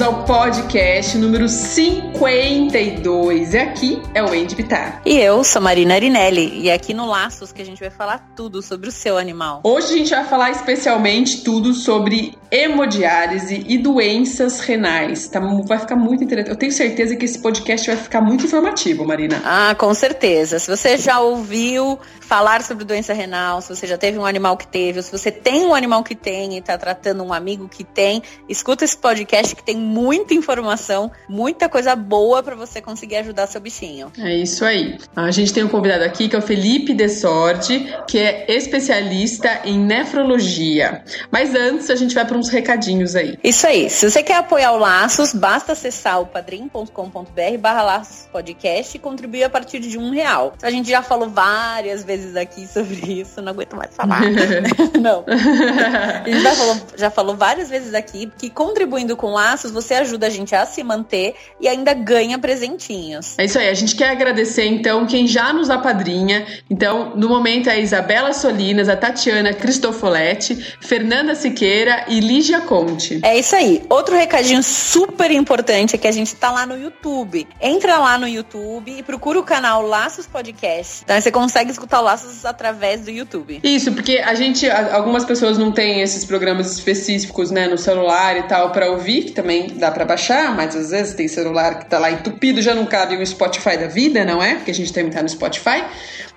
[0.00, 3.54] ao podcast número 52.
[3.54, 5.02] E aqui é o Andy Bittar.
[5.04, 6.60] E eu sou Marina Arinelli.
[6.60, 9.60] E aqui no Laços que a gente vai falar tudo sobre o seu animal.
[9.62, 15.28] Hoje a gente vai falar especialmente tudo sobre hemodiálise e doenças renais.
[15.28, 16.50] Tá, vai ficar muito interessante.
[16.50, 19.40] Eu tenho certeza que esse podcast vai ficar muito informativo, Marina.
[19.44, 20.58] Ah, com certeza.
[20.58, 21.98] Se você já ouviu
[22.30, 25.32] falar sobre doença renal, se você já teve um animal que teve, ou se você
[25.32, 29.56] tem um animal que tem e está tratando um amigo que tem, escuta esse podcast
[29.56, 34.12] que tem muita informação, muita coisa boa para você conseguir ajudar seu bichinho.
[34.16, 34.96] É isso aí.
[35.16, 39.76] A gente tem um convidado aqui que é o Felipe Desordi, que é especialista em
[39.76, 41.02] nefrologia.
[41.32, 43.36] Mas antes a gente vai para uns recadinhos aí.
[43.42, 43.90] Isso aí.
[43.90, 49.42] Se você quer apoiar o Laços, basta acessar o padrim.com.br barra Laços Podcast e contribuir
[49.42, 50.52] a partir de um real.
[50.62, 54.20] A gente já falou várias vezes aqui sobre isso, não aguento mais falar.
[55.00, 55.24] não.
[55.26, 60.26] A gente já falou, já falou várias vezes aqui que contribuindo com laços, você ajuda
[60.26, 63.38] a gente a se manter e ainda ganha presentinhos.
[63.38, 66.46] É isso aí, a gente quer agradecer então quem já nos apadrinha.
[66.68, 73.20] Então, no momento é a Isabela Solinas, a Tatiana Cristofoletti, Fernanda Siqueira e Lígia Conte.
[73.22, 73.82] É isso aí.
[73.88, 77.46] Outro recadinho super importante é que a gente tá lá no YouTube.
[77.60, 81.02] Entra lá no YouTube e procura o canal Laços Podcast.
[81.04, 83.60] Então você consegue escutar o Laços através do YouTube.
[83.62, 88.42] Isso, porque a gente, algumas pessoas não têm esses programas específicos, né, no celular e
[88.44, 92.00] tal para ouvir, que também dá para baixar, mas às vezes tem celular que tá
[92.00, 94.56] lá entupido, já não cabe o Spotify da vida, não é?
[94.56, 95.84] Porque a gente também tá no Spotify.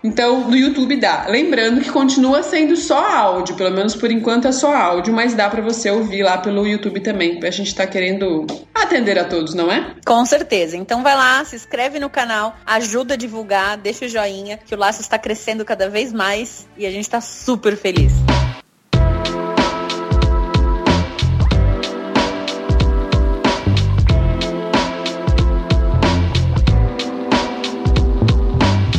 [0.03, 1.27] Então, no YouTube dá.
[1.29, 5.49] Lembrando que continua sendo só áudio, pelo menos por enquanto é só áudio, mas dá
[5.49, 7.39] para você ouvir lá pelo YouTube também.
[7.41, 9.95] A gente tá querendo atender a todos, não é?
[10.05, 10.75] Com certeza.
[10.75, 14.77] Então vai lá, se inscreve no canal, ajuda a divulgar, deixa o joinha, que o
[14.77, 18.13] laço está crescendo cada vez mais e a gente tá super feliz.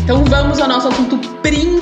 [0.04, 1.23] Então vamos ao nosso assunto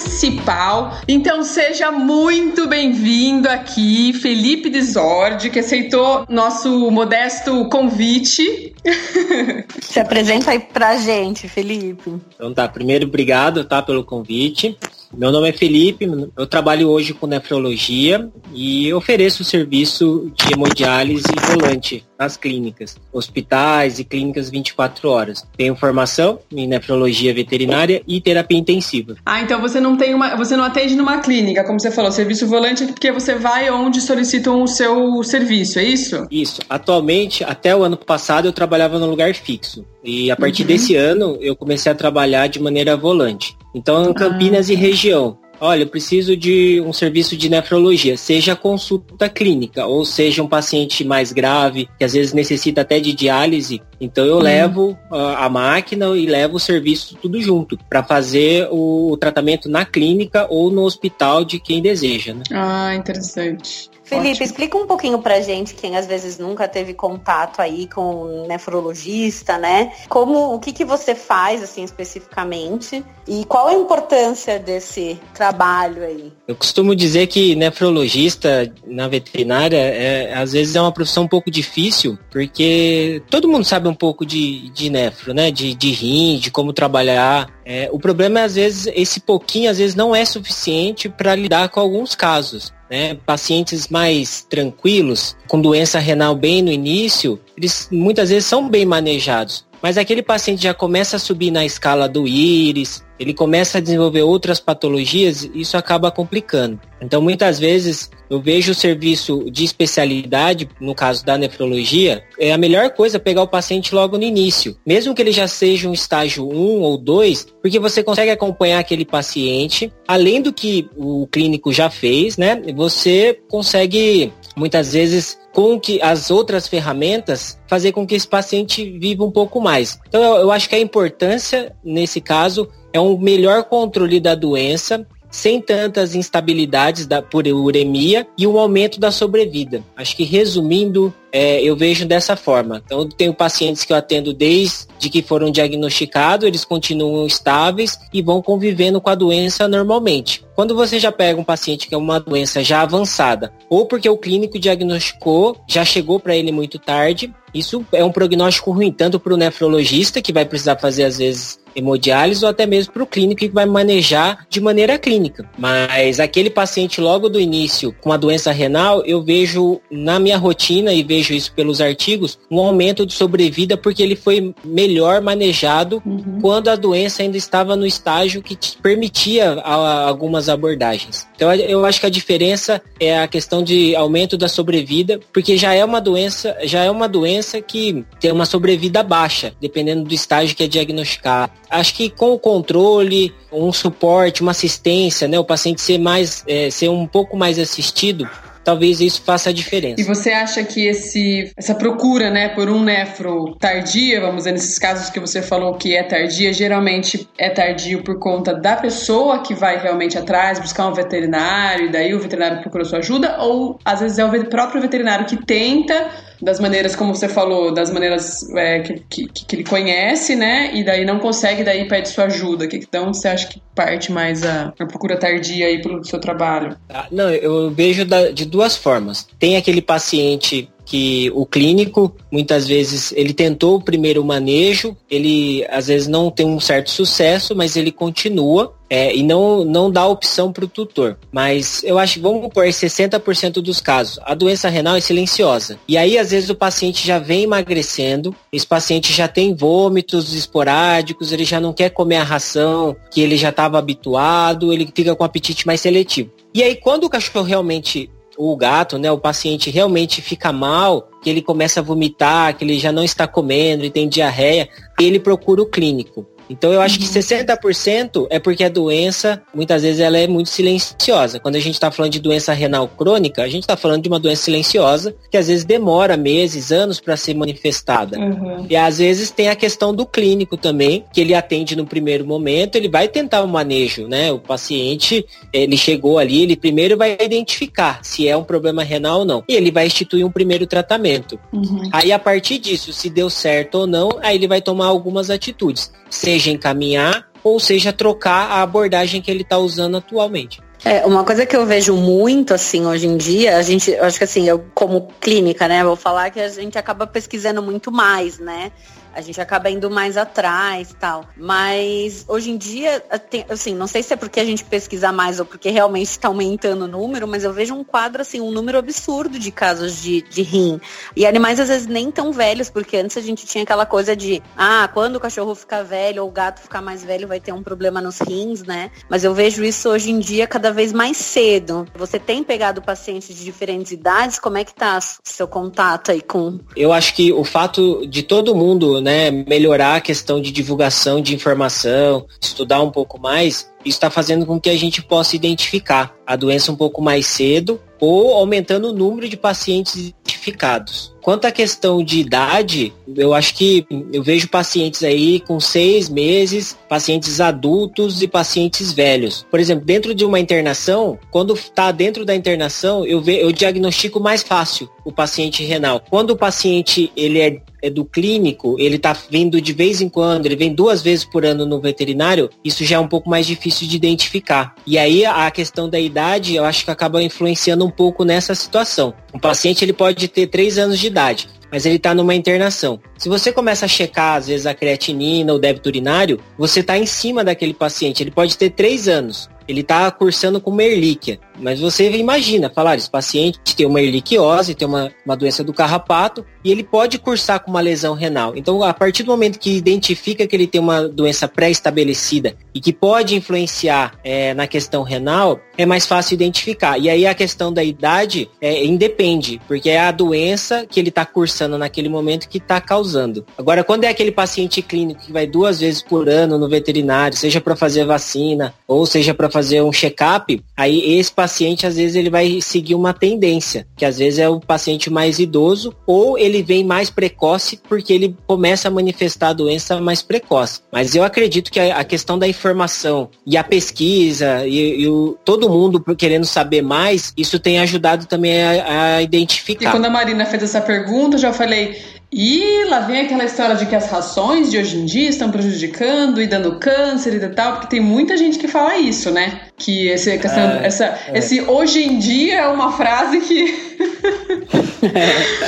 [0.03, 0.99] principal.
[1.07, 8.75] Então seja muito bem-vindo aqui, Felipe Desordi, que aceitou nosso modesto convite.
[9.81, 12.13] Se apresenta aí pra gente, Felipe.
[12.35, 14.77] Então tá, primeiro obrigado, tá, pelo convite.
[15.13, 21.25] Meu nome é Felipe, eu trabalho hoje com nefrologia e ofereço o serviço de hemodiálise
[21.51, 25.45] volante nas clínicas, hospitais e clínicas 24 horas.
[25.57, 29.17] Tenho formação em nefrologia veterinária e terapia intensiva.
[29.27, 32.47] Ah, então você não tem uma, você não atende numa clínica, como você falou, serviço
[32.47, 36.27] volante porque você vai onde solicitam o seu serviço, é isso?
[36.31, 36.61] Isso.
[36.71, 39.85] Atualmente, até o ano passado eu trabalhava no lugar fixo.
[40.05, 40.69] E a partir uhum.
[40.69, 43.57] desse ano eu comecei a trabalhar de maneira volante.
[43.75, 44.73] Então, em Campinas ah.
[44.73, 45.39] e região.
[45.65, 51.05] Olha, eu preciso de um serviço de nefrologia, seja consulta clínica, ou seja um paciente
[51.05, 53.81] mais grave, que às vezes necessita até de diálise.
[54.01, 54.41] Então eu hum.
[54.41, 59.69] levo a, a máquina e levo o serviço tudo junto, para fazer o, o, tratamento
[59.69, 62.35] na clínica ou no hospital de quem deseja.
[62.35, 62.43] Né?
[62.51, 63.89] Ah, interessante.
[64.05, 64.47] Felipe, Ótimo.
[64.47, 69.59] explica um pouquinho pra gente, quem às vezes nunca teve contato aí com um nefrologista,
[69.59, 69.93] né?
[70.09, 73.05] Como, o que que você faz, assim, especificamente?
[73.27, 76.33] E qual a importância desse trabalho aí?
[76.47, 81.51] Eu costumo dizer que nefrologista na veterinária, é, às vezes é uma profissão um pouco
[81.51, 85.51] difícil, porque todo mundo sabe um pouco de, de nefro, né?
[85.51, 87.49] De, de rim, de como trabalhar.
[87.65, 91.69] É, o problema é, às vezes, esse pouquinho, às vezes, não é suficiente para lidar
[91.69, 92.73] com alguns casos.
[92.93, 93.17] Né?
[93.25, 99.65] Pacientes mais tranquilos, com doença renal bem no início, eles muitas vezes são bem manejados.
[99.81, 104.23] Mas aquele paciente já começa a subir na escala do íris, ele começa a desenvolver
[104.23, 106.81] outras patologias, isso acaba complicando.
[107.01, 112.59] Então, muitas vezes, eu vejo o serviço de especialidade, no caso da nefrologia, é a
[112.59, 114.77] melhor coisa pegar o paciente logo no início.
[114.87, 119.05] Mesmo que ele já seja um estágio 1 ou 2, porque você consegue acompanhar aquele
[119.05, 122.63] paciente, além do que o clínico já fez, né?
[122.75, 129.25] Você consegue, muitas vezes, com que as outras ferramentas fazer com que esse paciente viva
[129.25, 129.99] um pouco mais.
[130.09, 135.07] Então eu, eu acho que a importância nesse caso é um melhor controle da doença
[135.33, 139.83] sem tantas instabilidades da, por uremia e um aumento da sobrevida.
[139.97, 142.83] Acho que resumindo, é, eu vejo dessa forma.
[142.85, 148.21] Então, eu tenho pacientes que eu atendo desde que foram diagnosticados, eles continuam estáveis e
[148.21, 150.45] vão convivendo com a doença normalmente.
[150.55, 154.19] Quando você já pega um paciente que é uma doença já avançada, ou porque o
[154.19, 159.33] clínico diagnosticou, já chegou para ele muito tarde, isso é um prognóstico ruim, tanto para
[159.33, 163.41] o nefrologista, que vai precisar fazer, às vezes, hemodiálise ou até mesmo para o clínico
[163.41, 165.49] que vai manejar de maneira clínica.
[165.59, 170.93] Mas aquele paciente logo do início com a doença renal, eu vejo na minha rotina
[170.93, 176.39] e vejo isso pelos artigos, um aumento de sobrevida porque ele foi melhor manejado uhum.
[176.41, 181.27] quando a doença ainda estava no estágio que permitia algumas abordagens.
[181.35, 185.75] Então eu acho que a diferença é a questão de aumento da sobrevida, porque já
[185.75, 190.55] é uma doença, já é uma doença que tem uma sobrevida baixa, dependendo do estágio
[190.57, 195.81] que é diagnosticado acho que com o controle, um suporte, uma assistência, né, o paciente
[195.81, 198.29] ser mais, é, ser um pouco mais assistido,
[198.63, 200.01] talvez isso faça a diferença.
[200.01, 204.79] E você acha que esse, essa procura, né, por um nefro tardia, vamos dizer, nesses
[204.79, 209.55] casos que você falou que é tardia, geralmente é tardio por conta da pessoa que
[209.55, 214.01] vai realmente atrás, buscar um veterinário, e daí o veterinário procura sua ajuda, ou às
[214.01, 216.11] vezes é o próprio veterinário que tenta
[216.43, 220.75] das maneiras, como você falou, das maneiras é, que, que, que, ele conhece, né?
[220.75, 222.69] E daí não consegue, daí pede sua ajuda.
[222.73, 226.77] Então você acha que parte mais a, a procura tardia aí pelo seu trabalho?
[226.91, 229.27] Ah, não, eu vejo da, de duas formas.
[229.39, 235.87] Tem aquele paciente que o clínico, muitas vezes, ele tentou o primeiro manejo, ele às
[235.87, 240.53] vezes não tem um certo sucesso, mas ele continua é, e não, não dá opção
[240.53, 241.17] para o tutor.
[241.31, 245.79] Mas eu acho que vamos por 60% dos casos, a doença renal é silenciosa.
[245.89, 251.33] E aí, às vezes, o paciente já vem emagrecendo, esse paciente já tem vômitos esporádicos,
[251.33, 255.25] ele já não quer comer a ração que ele já estava habituado, ele fica com
[255.25, 256.31] apetite mais seletivo.
[256.55, 258.11] E aí, quando o cachorro realmente
[258.51, 262.79] o gato, né, o paciente realmente fica mal, que ele começa a vomitar, que ele
[262.79, 266.27] já não está comendo, ele tem diarreia, ele procura o clínico.
[266.53, 268.27] Então eu acho que 60% uhum.
[268.31, 271.41] é porque a doença, muitas vezes, ela é muito silenciosa.
[271.41, 274.21] Quando a gente está falando de doença renal crônica, a gente está falando de uma
[274.21, 278.19] doença silenciosa que às vezes demora meses, anos para ser manifestada.
[278.19, 278.67] Uhum.
[278.69, 282.77] E às vezes tem a questão do clínico também, que ele atende no primeiro momento,
[282.77, 284.31] ele vai tentar o um manejo, né?
[284.31, 289.25] O paciente, ele chegou ali, ele primeiro vai identificar se é um problema renal ou
[289.25, 289.45] não.
[289.49, 291.39] E ele vai instituir um primeiro tratamento.
[291.53, 291.89] Uhum.
[291.93, 295.91] Aí a partir disso, se deu certo ou não, aí ele vai tomar algumas atitudes.
[296.11, 300.61] Seja seja encaminhar ou seja trocar a abordagem que ele está usando atualmente.
[300.85, 304.19] É, uma coisa que eu vejo muito, assim, hoje em dia, a gente, eu acho
[304.19, 308.39] que assim, eu como clínica, né, vou falar que a gente acaba pesquisando muito mais,
[308.41, 308.73] né?
[309.15, 311.25] A gente acaba indo mais atrás tal.
[311.37, 313.03] Mas hoje em dia,
[313.49, 316.85] assim, não sei se é porque a gente pesquisa mais ou porque realmente está aumentando
[316.85, 320.43] o número, mas eu vejo um quadro, assim, um número absurdo de casos de, de
[320.43, 320.81] rim.
[321.17, 324.43] E animais às vezes nem tão velhos, porque antes a gente tinha aquela coisa de,
[324.57, 327.63] ah, quando o cachorro ficar velho ou o gato ficar mais velho vai ter um
[327.63, 328.91] problema nos rins, né?
[329.09, 331.87] Mas eu vejo isso hoje em dia cada vez mais cedo.
[331.95, 334.39] Você tem pegado pacientes de diferentes idades?
[334.39, 336.61] Como é que tá seu contato aí com?
[336.77, 341.35] Eu acho que o fato de todo mundo né, melhorar a questão de divulgação de
[341.35, 346.37] informação, estudar um pouco mais, isso está fazendo com que a gente possa identificar a
[346.37, 351.15] doença um pouco mais cedo ou aumentando o número de pacientes identificados.
[351.23, 356.77] Quanto à questão de idade, eu acho que eu vejo pacientes aí com seis meses,
[356.89, 359.47] pacientes adultos e pacientes velhos.
[359.49, 364.19] Por exemplo, dentro de uma internação, quando está dentro da internação, eu, ve, eu diagnostico
[364.19, 366.03] mais fácil o paciente renal.
[366.11, 370.47] Quando o paciente ele é é do clínico, ele está vindo de vez em quando,
[370.47, 373.89] ele vem duas vezes por ano no veterinário, isso já é um pouco mais difícil
[373.89, 374.77] de identificar.
[374.87, 379.13] E aí a questão da idade, eu acho que acaba influenciando um pouco nessa situação.
[379.33, 383.01] O paciente ele pode ter três anos de idade, mas ele está numa internação.
[383.17, 387.07] Se você começa a checar, às vezes, a creatinina, o débito urinário, você está em
[387.07, 388.23] cima daquele paciente.
[388.23, 391.39] Ele pode ter três anos, ele está cursando com uma erlíquia.
[391.59, 396.45] Mas você imagina, falar, esse paciente tem uma erliquiose, tem uma, uma doença do carrapato,
[396.65, 398.53] e ele pode cursar com uma lesão renal.
[398.57, 402.93] Então, a partir do momento que identifica que ele tem uma doença pré-estabelecida e que
[402.93, 406.99] pode influenciar é, na questão renal, é mais fácil identificar.
[406.99, 411.25] E aí a questão da idade é, independe, porque é a doença que ele está
[411.25, 413.45] cursando naquele momento que está causando.
[413.59, 417.61] Agora, quando é aquele paciente clínico que vai duas vezes por ano no veterinário, seja
[417.61, 421.42] para fazer vacina ou seja para fazer um check-up, aí esse paciente,
[421.87, 425.95] às vezes, ele vai seguir uma tendência, que às vezes é o paciente mais idoso,
[426.07, 430.81] ou ele vem mais precoce porque ele começa a manifestar a doença mais precoce.
[430.91, 435.69] Mas eu acredito que a, questão da informação e a pesquisa e, e o, todo
[435.69, 439.89] mundo querendo saber mais, isso tem ajudado também a, a identificar.
[439.89, 442.01] E quando a Marina fez essa pergunta, eu já falei,
[442.33, 446.41] e lá vem aquela história de que as rações de hoje em dia estão prejudicando
[446.41, 449.61] e dando câncer e tal, porque tem muita gente que fala isso, né?
[449.77, 451.39] Que esse, questão, é, essa, é.
[451.39, 453.93] esse hoje em dia é uma frase que.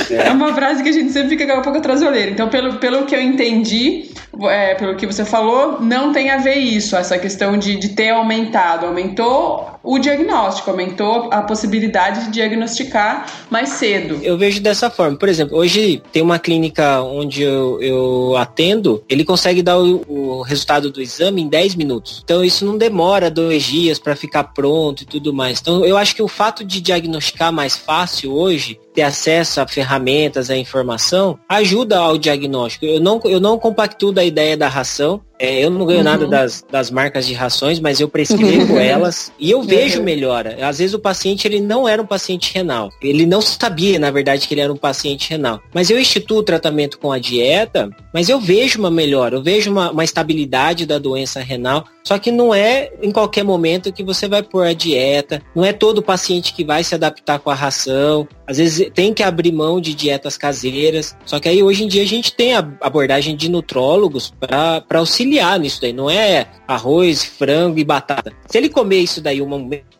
[0.09, 0.25] é.
[0.27, 2.31] é uma frase que a gente sempre fica um pouco atrás da orelha.
[2.31, 4.09] Então, pelo, pelo que eu entendi,
[4.49, 8.09] é, pelo que você falou, não tem a ver isso, essa questão de, de ter
[8.09, 8.87] aumentado.
[8.87, 14.19] Aumentou o diagnóstico, aumentou a possibilidade de diagnosticar mais cedo.
[14.21, 15.17] Eu vejo dessa forma.
[15.17, 20.41] Por exemplo, hoje tem uma clínica onde eu, eu atendo, ele consegue dar o, o,
[20.41, 22.21] resultado do exame em 10 minutos.
[22.23, 25.59] Então isso não demora dois dias para ficar pronto e tudo mais.
[25.61, 30.49] Então eu acho que o fato de diagnosticar mais fácil hoje ter acesso a ferramentas,
[30.49, 32.85] a informação, ajuda ao diagnóstico.
[32.85, 35.21] Eu não, eu não compactuo da ideia da ração.
[35.37, 36.03] É, eu não ganho uhum.
[36.03, 40.05] nada das, das marcas de rações, mas eu prescrevo elas e eu vejo uhum.
[40.05, 40.57] melhora.
[40.65, 42.89] Às vezes o paciente ele não era um paciente renal.
[43.01, 45.61] Ele não sabia, na verdade, que ele era um paciente renal.
[45.73, 49.71] Mas eu instituo o tratamento com a dieta, mas eu vejo uma melhora, eu vejo
[49.71, 51.85] uma, uma estabilidade da doença renal.
[52.05, 55.73] Só que não é em qualquer momento que você vai pôr a dieta, não é
[55.73, 58.27] todo paciente que vai se adaptar com a ração.
[58.45, 61.17] Às vezes tem que abrir mão de dietas caseiras.
[61.25, 65.59] Só que aí hoje em dia a gente tem a abordagem de nutrólogos para auxiliar
[65.59, 65.93] nisso daí.
[65.93, 68.31] Não é arroz, frango e batata.
[68.45, 69.57] Se ele comer isso daí uma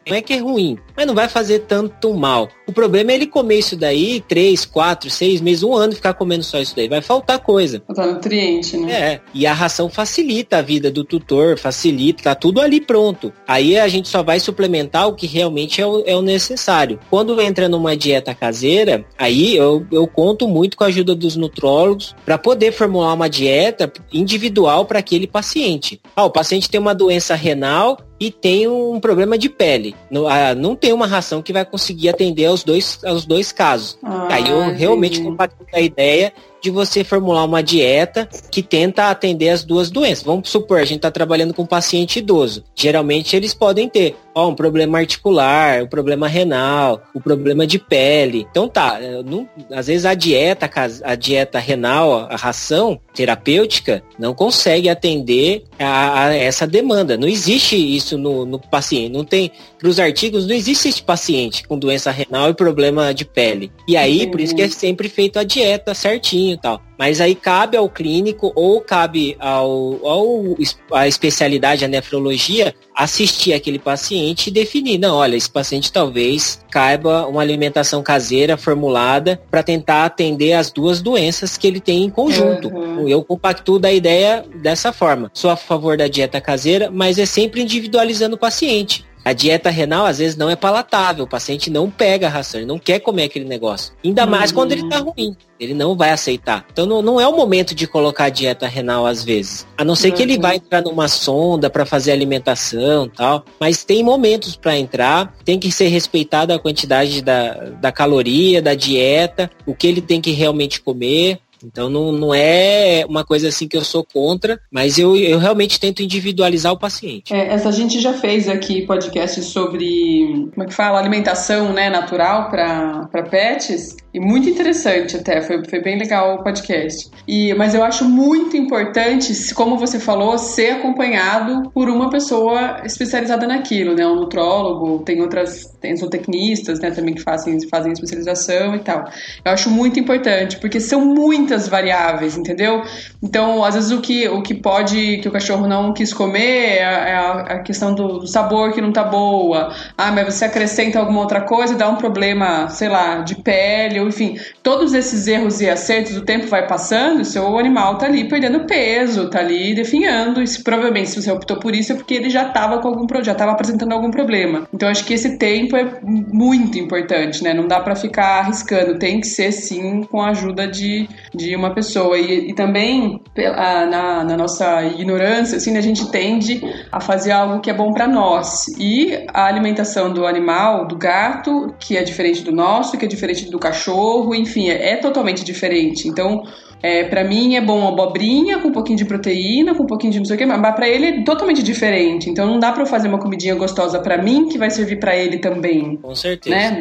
[0.08, 2.48] não é que é ruim, mas não vai fazer tanto mal.
[2.68, 6.44] O problema é ele comer isso daí três, quatro, seis meses, um ano ficar comendo
[6.44, 6.88] só isso daí.
[6.88, 7.82] Vai faltar coisa.
[7.88, 8.92] Faltar nutriente, né?
[8.92, 9.22] É.
[9.34, 13.34] E a ração facilita a vida do tutor, facilita, tá tudo ali pronto.
[13.48, 17.00] Aí a gente só vai suplementar o que realmente é o, é o necessário.
[17.10, 22.16] Quando entra numa dieta caseira, aí eu, eu conto muito com a ajuda dos nutrólogos
[22.26, 26.00] para poder formular uma dieta individual para aquele paciente.
[26.16, 29.96] Ah, o paciente tem uma doença renal, e tem um problema de pele.
[30.10, 33.98] Não, ah, não tem uma ração que vai conseguir atender aos dois, aos dois casos.
[34.04, 36.34] Ah, Aí eu realmente compacto a ideia
[36.66, 40.24] de você formular uma dieta que tenta atender as duas doenças.
[40.24, 42.64] Vamos supor, a gente está trabalhando com um paciente idoso.
[42.76, 47.78] Geralmente eles podem ter ó, um problema articular, um problema renal, o um problema de
[47.78, 48.48] pele.
[48.50, 50.68] Então tá, não, às vezes a dieta,
[51.04, 57.16] a dieta renal, a ração terapêutica, não consegue atender a, a essa demanda.
[57.16, 59.12] Não existe isso no, no paciente.
[59.12, 63.24] Não tem, para os artigos, não existe esse paciente com doença renal e problema de
[63.24, 63.72] pele.
[63.88, 66.82] E aí, por isso que é sempre feito a dieta certinho e tal.
[66.98, 70.56] Mas aí cabe ao clínico ou cabe ao, ao
[70.92, 77.28] a especialidade, a nefrologia, assistir aquele paciente e definir, não, olha, esse paciente talvez caiba
[77.28, 82.70] uma alimentação caseira formulada para tentar atender as duas doenças que ele tem em conjunto.
[82.70, 83.08] Uhum.
[83.08, 85.30] Eu compactuo da ideia dessa forma.
[85.34, 89.06] Sou a favor da dieta caseira, mas é sempre individualizando o paciente.
[89.26, 92.68] A dieta renal às vezes não é palatável, o paciente não pega a ração, ele
[92.68, 93.92] não quer comer aquele negócio.
[94.04, 95.36] Ainda mais quando ele tá ruim.
[95.60, 96.66] Ele não vai aceitar.
[96.72, 99.66] Então não, não é o momento de colocar a dieta renal às vezes.
[99.78, 103.46] A não ser que ele vai entrar numa sonda para fazer alimentação tal.
[103.60, 108.76] Mas tem momentos para entrar, tem que ser respeitada a quantidade da, da caloria, da
[108.76, 111.40] dieta, o que ele tem que realmente comer.
[111.66, 115.80] Então não, não é uma coisa assim que eu sou contra, mas eu, eu realmente
[115.80, 117.34] tento individualizar o paciente.
[117.34, 122.50] É, essa gente já fez aqui podcast sobre como é que fala alimentação né, natural
[122.50, 127.10] para pets e muito interessante até, foi, foi bem legal o podcast.
[127.28, 133.46] E, mas eu acho muito importante, como você falou, ser acompanhado por uma pessoa especializada
[133.46, 134.08] naquilo, né?
[134.08, 139.04] Um nutrólogo, tem outras, tem zootecnistas, né, também que fazem, fazem especialização e tal.
[139.44, 142.84] Eu acho muito importante, porque são muitas variáveis, entendeu?
[143.22, 146.86] Então, às vezes o que, o que pode, que o cachorro não quis comer é
[146.86, 149.74] a, é a questão do, do sabor que não tá boa.
[149.98, 154.00] Ah, mas você acrescenta alguma outra coisa e dá um problema, sei lá, de pele
[154.08, 158.28] enfim, todos esses erros e acertos, o tempo vai passando, o seu animal tá ali
[158.28, 162.14] perdendo peso, tá ali definhando, e se, provavelmente se você optou por isso é porque
[162.14, 164.68] ele já estava com algum já estava apresentando algum problema.
[164.74, 167.54] Então acho que esse tempo é muito importante, né?
[167.54, 171.74] Não dá para ficar arriscando, tem que ser sim com a ajuda de, de uma
[171.74, 172.18] pessoa.
[172.18, 177.70] E, e também na, na nossa ignorância, assim, a gente tende a fazer algo que
[177.70, 178.68] é bom para nós.
[178.80, 183.52] E a alimentação do animal, do gato, que é diferente do nosso, que é diferente
[183.52, 186.08] do cachorro cachorro, enfim, é, é totalmente diferente.
[186.08, 186.44] Então,
[186.84, 190.20] É, para mim é bom abobrinha com um pouquinho de proteína, com um pouquinho de
[190.20, 192.30] não sei o que, mas para ele é totalmente diferente.
[192.30, 195.16] Então não dá para eu fazer uma comidinha gostosa para mim que vai servir para
[195.16, 195.98] ele também.
[195.98, 196.56] Com certeza.
[196.56, 196.72] Né?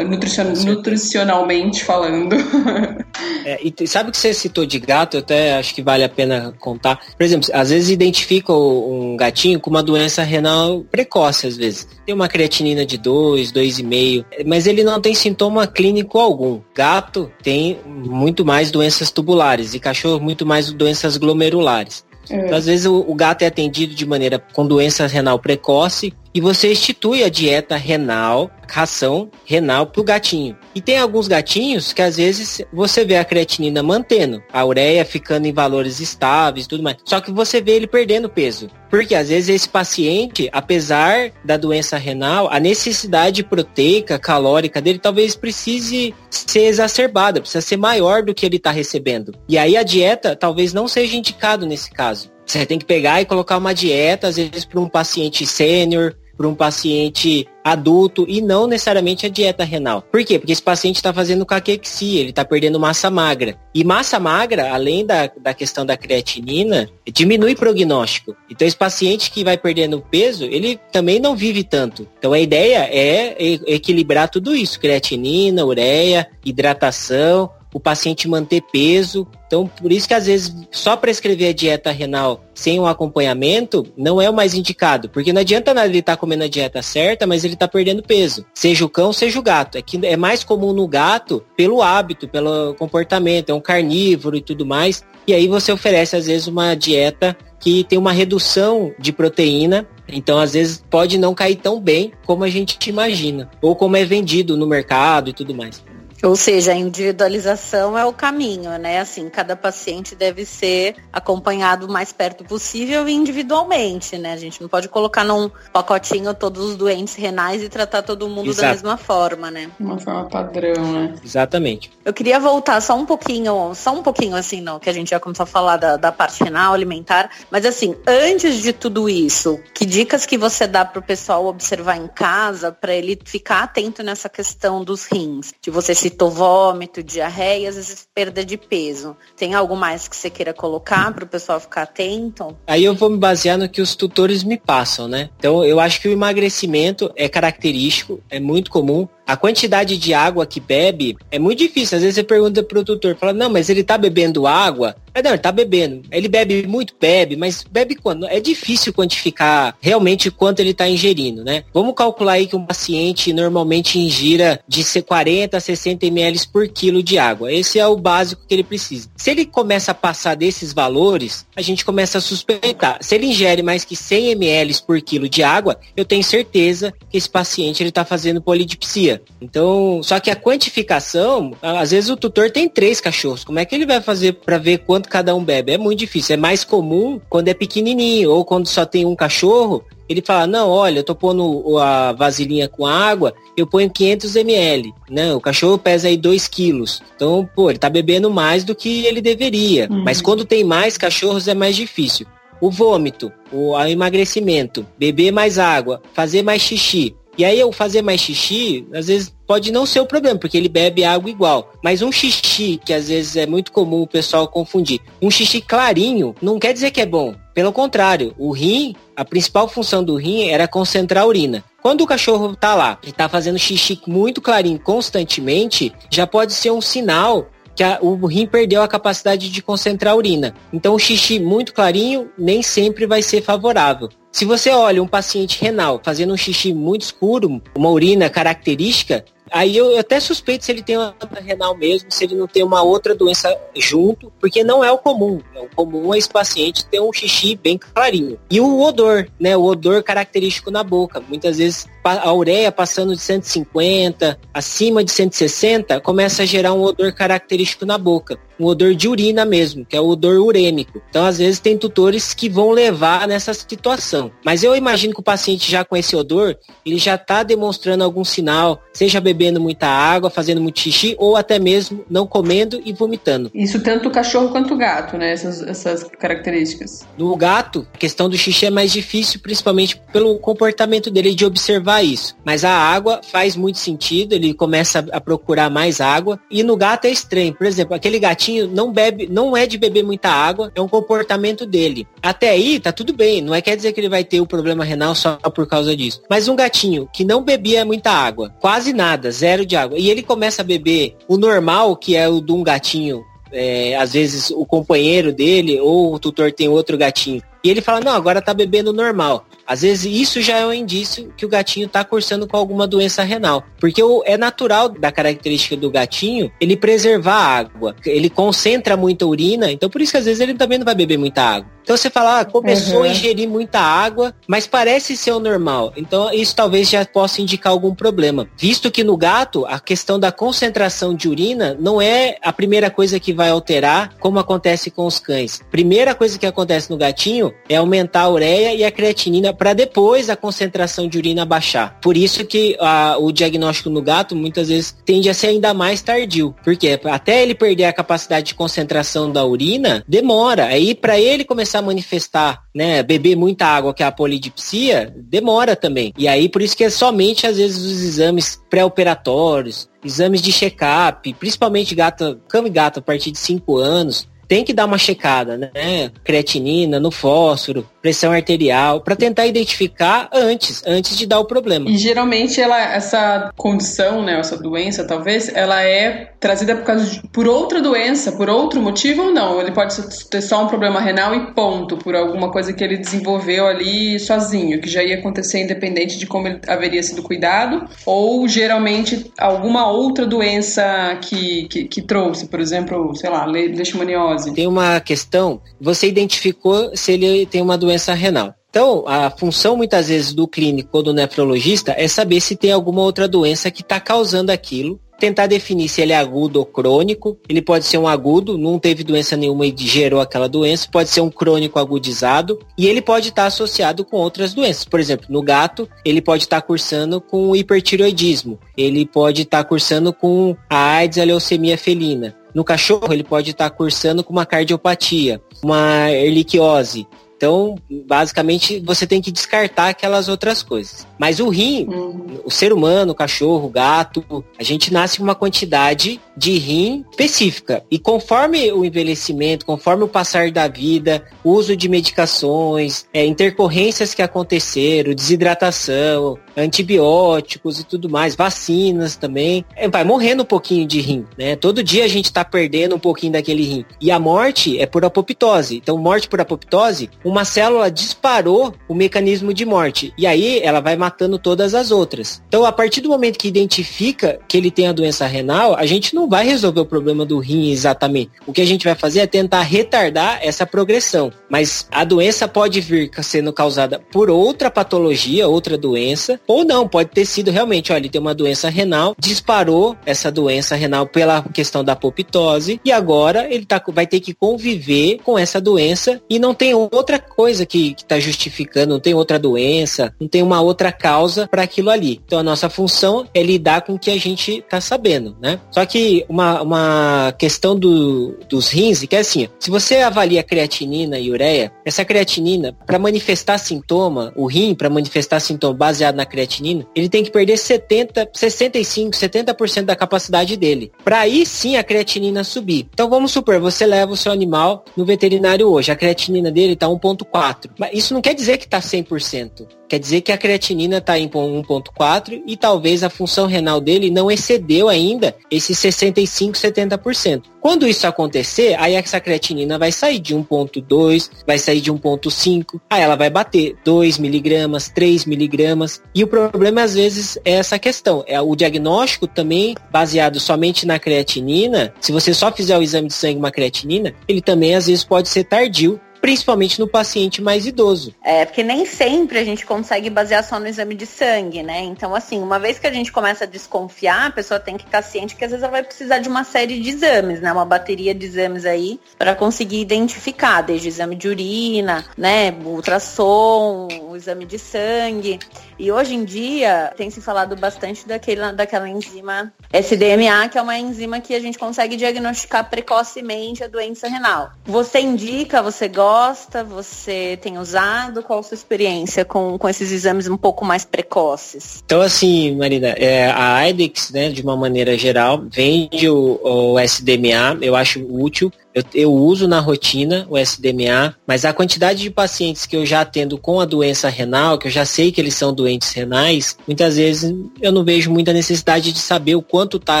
[0.08, 0.74] Nutricion, Com certeza.
[0.74, 2.34] Nutricionalmente falando.
[3.44, 5.16] É, e sabe o que você citou de gato?
[5.16, 7.00] Eu até acho que vale a pena contar.
[7.16, 11.88] Por exemplo, às vezes identifica um gatinho com uma doença renal precoce, às vezes.
[12.04, 16.60] Tem uma creatinina de 2, 2,5, mas ele não tem sintoma clínico algum.
[16.74, 22.04] Gato tem muito mais doenças tubulares e cachorro muito mais doenças glomerulares.
[22.28, 22.46] É.
[22.46, 26.40] Então, às vezes o, o, gato é atendido de maneira com doença renal precoce e
[26.40, 30.56] você institui a dieta renal, ração renal para o gatinho.
[30.74, 35.46] E tem alguns gatinhos que às vezes você vê a creatinina mantendo, a ureia ficando
[35.46, 36.96] em valores estáveis tudo mais.
[37.04, 38.68] Só que você vê ele perdendo peso.
[38.88, 45.36] Porque às vezes esse paciente, apesar da doença renal, a necessidade proteica, calórica dele talvez
[45.36, 49.32] precise ser exacerbada, precisa ser maior do que ele está recebendo.
[49.48, 52.30] E aí a dieta talvez não seja indicado nesse caso.
[52.44, 56.48] Você tem que pegar e colocar uma dieta, às vezes, para um paciente sênior, para
[56.48, 60.00] um paciente adulto e não necessariamente a dieta renal.
[60.00, 60.38] Por quê?
[60.38, 63.58] Porque esse paciente está fazendo caquexia, ele está perdendo massa magra.
[63.74, 68.34] E massa magra, além da, da questão da creatinina, diminui prognóstico.
[68.48, 72.08] Então esse paciente que vai perdendo peso, ele também não vive tanto.
[72.18, 79.26] Então a ideia é equilibrar tudo isso, creatinina, ureia, hidratação, o paciente manter peso.
[79.46, 84.20] Então, por isso que às vezes só prescrever a dieta renal sem um acompanhamento não
[84.20, 87.26] é o mais indicado, porque não adianta nada ele estar tá comendo a dieta certa,
[87.26, 88.44] mas ele está perdendo peso.
[88.54, 89.78] Seja o cão, seja o gato.
[89.78, 94.40] É que é mais comum no gato pelo hábito, pelo comportamento, é um carnívoro e
[94.40, 95.04] tudo mais.
[95.26, 100.38] E aí você oferece às vezes uma dieta que tem uma redução de proteína então,
[100.38, 104.56] às vezes, pode não cair tão bem como a gente imagina, ou como é vendido
[104.56, 105.82] no mercado e tudo mais.
[106.22, 109.00] Ou seja, a individualização é o caminho, né?
[109.00, 114.32] Assim, cada paciente deve ser acompanhado o mais perto possível e individualmente, né?
[114.32, 118.50] A gente não pode colocar num pacotinho todos os doentes renais e tratar todo mundo
[118.50, 118.62] Exato.
[118.62, 119.70] da mesma forma, né?
[119.80, 121.14] Uma forma padrão, né?
[121.24, 121.90] Exatamente.
[122.04, 125.20] Eu queria voltar só um pouquinho, só um pouquinho assim, não, que a gente já
[125.20, 129.86] começou a falar da, da parte renal, alimentar, mas assim, antes de tudo isso, que
[129.86, 134.84] dicas que você dá pro pessoal observar em casa para ele ficar atento nessa questão
[134.84, 135.52] dos rins?
[135.62, 139.16] De você se citou vômito, diarreia, às vezes perda de peso.
[139.36, 142.56] Tem algo mais que você queira colocar para o pessoal ficar atento?
[142.66, 145.30] Aí eu vou me basear no que os tutores me passam, né?
[145.38, 149.08] Então eu acho que o emagrecimento é característico, é muito comum.
[149.26, 151.96] A quantidade de água que bebe é muito difícil.
[151.96, 154.96] Às vezes você pergunta pro tutor, fala, não, mas ele tá bebendo água?
[155.14, 156.02] É, não, ele tá bebendo.
[156.10, 156.94] Ele bebe muito?
[157.00, 158.26] Bebe, mas bebe quando?
[158.26, 161.64] É difícil quantificar realmente quanto ele tá ingerindo, né?
[161.72, 167.02] Vamos calcular aí que um paciente normalmente ingira de 40 a 60 ml por quilo
[167.02, 167.52] de água.
[167.52, 169.08] Esse é o básico que ele precisa.
[169.16, 172.98] Se ele começa a passar desses valores, a gente começa a suspeitar.
[173.00, 177.16] Se ele ingere mais que 100 ml por quilo de água, eu tenho certeza que
[177.16, 179.22] esse paciente ele tá fazendo polidipsia.
[179.40, 183.44] Então, só que a quantificação, às vezes o tutor tem três cachorros.
[183.44, 185.72] Como é que ele vai fazer para ver quanto cada um bebe?
[185.72, 186.34] É muito difícil.
[186.34, 189.84] É mais comum quando é pequenininho ou quando só tem um cachorro.
[190.08, 194.92] Ele fala, não, olha, eu tô pondo a vasilhinha com água, eu ponho 500 ml,
[195.08, 195.32] né?
[195.32, 197.00] O cachorro pesa aí 2 quilos.
[197.14, 199.86] Então, pô, ele tá bebendo mais do que ele deveria.
[199.88, 200.02] Uhum.
[200.02, 202.26] Mas quando tem mais cachorros é mais difícil.
[202.60, 207.14] O vômito, o emagrecimento, beber mais água, fazer mais xixi.
[207.38, 210.68] E aí eu fazer mais xixi, às vezes pode não ser o problema, porque ele
[210.68, 211.72] bebe água igual.
[211.82, 216.36] Mas um xixi, que às vezes é muito comum o pessoal confundir, um xixi clarinho
[216.40, 217.34] não quer dizer que é bom.
[217.52, 221.64] Pelo contrário, o rim, a principal função do rim era concentrar a urina.
[221.82, 226.70] Quando o cachorro tá lá e tá fazendo xixi muito clarinho constantemente, já pode ser
[226.70, 230.54] um sinal que a, o rim perdeu a capacidade de concentrar a urina.
[230.72, 234.10] Então o xixi muito clarinho nem sempre vai ser favorável.
[234.32, 239.76] Se você olha um paciente renal fazendo um xixi muito escuro, uma urina característica, Aí
[239.76, 243.14] eu, até suspeito se ele tem uma renal mesmo, se ele não tem uma outra
[243.14, 245.40] doença junto, porque não é o comum.
[245.56, 248.38] O comum é esse paciente ter um xixi bem clarinho.
[248.50, 249.56] E o odor, né?
[249.56, 251.20] O odor característico na boca.
[251.20, 257.12] Muitas vezes a ureia passando de 150, acima de 160, começa a gerar um odor
[257.12, 258.38] característico na boca.
[258.60, 261.00] Um odor de urina mesmo, que é o odor urêmico.
[261.08, 264.30] Então, às vezes, tem tutores que vão levar nessa situação.
[264.44, 268.24] Mas eu imagino que o paciente já com esse odor, ele já está demonstrando algum
[268.24, 273.50] sinal, seja bebendo muita água, fazendo muito xixi, ou até mesmo não comendo e vomitando.
[273.54, 275.32] Isso tanto o cachorro quanto o gato, né?
[275.32, 277.06] Essas, essas características.
[277.16, 282.04] No gato, a questão do xixi é mais difícil, principalmente pelo comportamento dele de observar
[282.04, 282.36] isso.
[282.44, 286.38] Mas a água faz muito sentido, ele começa a procurar mais água.
[286.50, 287.54] E no gato é estranho.
[287.54, 290.88] Por exemplo, aquele gatinho gatinho não bebe, não é de beber muita água, é um
[290.88, 292.06] comportamento dele.
[292.22, 294.84] Até aí tá tudo bem, não é quer dizer que ele vai ter o problema
[294.84, 296.22] renal só por causa disso.
[296.28, 300.22] Mas um gatinho que não bebia muita água, quase nada, zero de água, e ele
[300.22, 304.64] começa a beber o normal, que é o de um gatinho é, às vezes o
[304.64, 307.42] companheiro dele ou o tutor tem outro gatinho.
[307.62, 309.44] E ele fala, não, agora tá bebendo normal.
[309.70, 313.22] Às vezes isso já é um indício que o gatinho está cursando com alguma doença
[313.22, 313.62] renal.
[313.78, 317.94] Porque é natural da característica do gatinho ele preservar a água.
[318.04, 321.18] Ele concentra muita urina, então por isso que às vezes ele também não vai beber
[321.18, 321.70] muita água.
[321.82, 323.02] Então você fala, ah, começou uhum.
[323.02, 325.92] a ingerir muita água, mas parece ser o normal.
[325.96, 328.48] Então isso talvez já possa indicar algum problema.
[328.56, 333.18] Visto que no gato, a questão da concentração de urina não é a primeira coisa
[333.18, 335.60] que vai alterar, como acontece com os cães.
[335.70, 340.30] Primeira coisa que acontece no gatinho é aumentar a ureia e a creatinina para depois
[340.30, 342.00] a concentração de urina baixar.
[342.00, 346.00] Por isso que a, o diagnóstico no gato muitas vezes tende a ser ainda mais
[346.00, 350.64] tardio, porque até ele perder a capacidade de concentração da urina, demora.
[350.64, 355.76] Aí para ele começar a manifestar, né, beber muita água, que é a polidipsia, demora
[355.76, 356.14] também.
[356.16, 361.34] E aí por isso que é somente às vezes os exames pré-operatórios, exames de check-up,
[361.34, 365.56] principalmente gata, cama e gato a partir de 5 anos, tem que dar uma checada,
[365.56, 366.10] né?
[366.24, 371.88] Creatinina no fósforo, pressão arterial, para tentar identificar antes, antes de dar o problema.
[371.88, 377.28] E geralmente ela, essa condição, né, essa doença, talvez, ela é trazida por causa de,
[377.28, 379.60] por outra doença, por outro motivo ou não?
[379.60, 379.96] Ele pode
[380.28, 384.80] ter só um problema renal e ponto, por alguma coisa que ele desenvolveu ali sozinho,
[384.80, 390.24] que já ia acontecer independente de como ele haveria sido cuidado, ou geralmente alguma outra
[390.24, 396.94] doença que, que, que trouxe, por exemplo, sei lá, leishmaniose tem uma questão, você identificou
[396.94, 398.54] se ele tem uma doença renal.
[398.70, 403.02] Então, a função muitas vezes do clínico ou do nefrologista é saber se tem alguma
[403.02, 407.38] outra doença que está causando aquilo tentar definir se ele é agudo ou crônico.
[407.48, 410.88] Ele pode ser um agudo, não teve doença nenhuma e gerou aquela doença.
[410.90, 412.58] Pode ser um crônico agudizado.
[412.76, 414.86] E ele pode estar associado com outras doenças.
[414.86, 418.58] Por exemplo, no gato, ele pode estar cursando com hipertiroidismo.
[418.76, 422.34] Ele pode estar cursando com a AIDS, a leucemia felina.
[422.52, 427.06] No cachorro, ele pode estar cursando com uma cardiopatia, uma erliquiose.
[427.40, 431.06] Então, basicamente, você tem que descartar aquelas outras coisas.
[431.18, 432.38] Mas o rim, uhum.
[432.44, 437.02] o ser humano, o cachorro, o gato, a gente nasce com uma quantidade de rim
[437.10, 437.82] específica.
[437.90, 444.20] E conforme o envelhecimento, conforme o passar da vida, uso de medicações, é, intercorrências que
[444.20, 451.24] aconteceram, desidratação, antibióticos e tudo mais, vacinas também, é, vai morrendo um pouquinho de rim,
[451.38, 451.56] né?
[451.56, 453.84] Todo dia a gente está perdendo um pouquinho daquele rim.
[453.98, 455.78] E a morte é por apoptose.
[455.78, 460.12] Então, morte por apoptose, uma célula disparou o mecanismo de morte.
[460.18, 462.42] E aí ela vai matando todas as outras.
[462.48, 466.12] Então, a partir do momento que identifica que ele tem a doença renal, a gente
[466.12, 468.32] não vai resolver o problema do rim exatamente.
[468.46, 471.32] O que a gente vai fazer é tentar retardar essa progressão.
[471.48, 477.10] Mas a doença pode vir sendo causada por outra patologia, outra doença, ou não, pode
[477.10, 481.84] ter sido realmente, olha, ele tem uma doença renal, disparou essa doença renal pela questão
[481.84, 486.54] da apoptose e agora ele tá, vai ter que conviver com essa doença e não
[486.54, 491.46] tem outra coisa que está justificando, não tem outra doença, não tem uma outra causa
[491.48, 492.20] para aquilo ali.
[492.26, 495.60] Então a nossa função é lidar com o que a gente está sabendo, né?
[495.70, 501.18] Só que uma, uma questão do, dos rins, que é assim, se você avalia creatinina
[501.18, 506.86] e ureia, essa creatinina, para manifestar sintoma, o rim, para manifestar sintoma baseado na creatinina,
[506.94, 510.92] ele tem que perder 70, 65, 70% da capacidade dele.
[511.04, 512.88] Para aí sim a creatinina subir.
[512.92, 516.88] Então vamos supor, você leva o seu animal no veterinário hoje, a creatinina dele está
[517.14, 517.70] 1.4.
[517.78, 519.66] Mas isso não quer dizer que está 100%.
[519.90, 524.30] Quer dizer que a creatinina está em 1.4 e talvez a função renal dele não
[524.30, 527.42] excedeu ainda esses 65, 70%.
[527.60, 533.02] Quando isso acontecer, aí essa creatinina vai sair de 1.2, vai sair de 1.5, aí
[533.02, 536.00] ela vai bater 2 miligramas, 3 miligramas.
[536.14, 538.22] E o problema às vezes é essa questão.
[538.28, 541.92] É o diagnóstico também baseado somente na creatinina.
[542.00, 545.28] Se você só fizer o exame de sangue uma creatinina, ele também às vezes pode
[545.28, 548.14] ser tardio principalmente no paciente mais idoso.
[548.22, 551.80] É, porque nem sempre a gente consegue basear só no exame de sangue, né?
[551.80, 555.02] Então, assim, uma vez que a gente começa a desconfiar, a pessoa tem que estar
[555.02, 557.52] ciente que às vezes ela vai precisar de uma série de exames, né?
[557.52, 562.50] Uma bateria de exames aí para conseguir identificar, desde exame de urina, né?
[562.64, 565.38] Ultrassom, o exame de sangue.
[565.78, 570.78] E hoje em dia tem se falado bastante daquele, daquela enzima SDMA, que é uma
[570.78, 574.52] enzima que a gente consegue diagnosticar precocemente a doença renal.
[574.64, 576.64] Você indica, você gosta gosta?
[576.64, 578.22] Você tem usado?
[578.22, 581.82] Qual a sua experiência com, com esses exames um pouco mais precoces?
[581.84, 587.58] Então, assim, Marina, é, a IDEX, né, de uma maneira geral, vende o, o SDMA,
[587.62, 588.52] eu acho útil.
[588.72, 593.00] Eu, eu, uso na rotina o SDMA, mas a quantidade de pacientes que eu já
[593.00, 596.96] atendo com a doença renal, que eu já sei que eles são doentes renais, muitas
[596.96, 600.00] vezes eu não vejo muita necessidade de saber o quanto está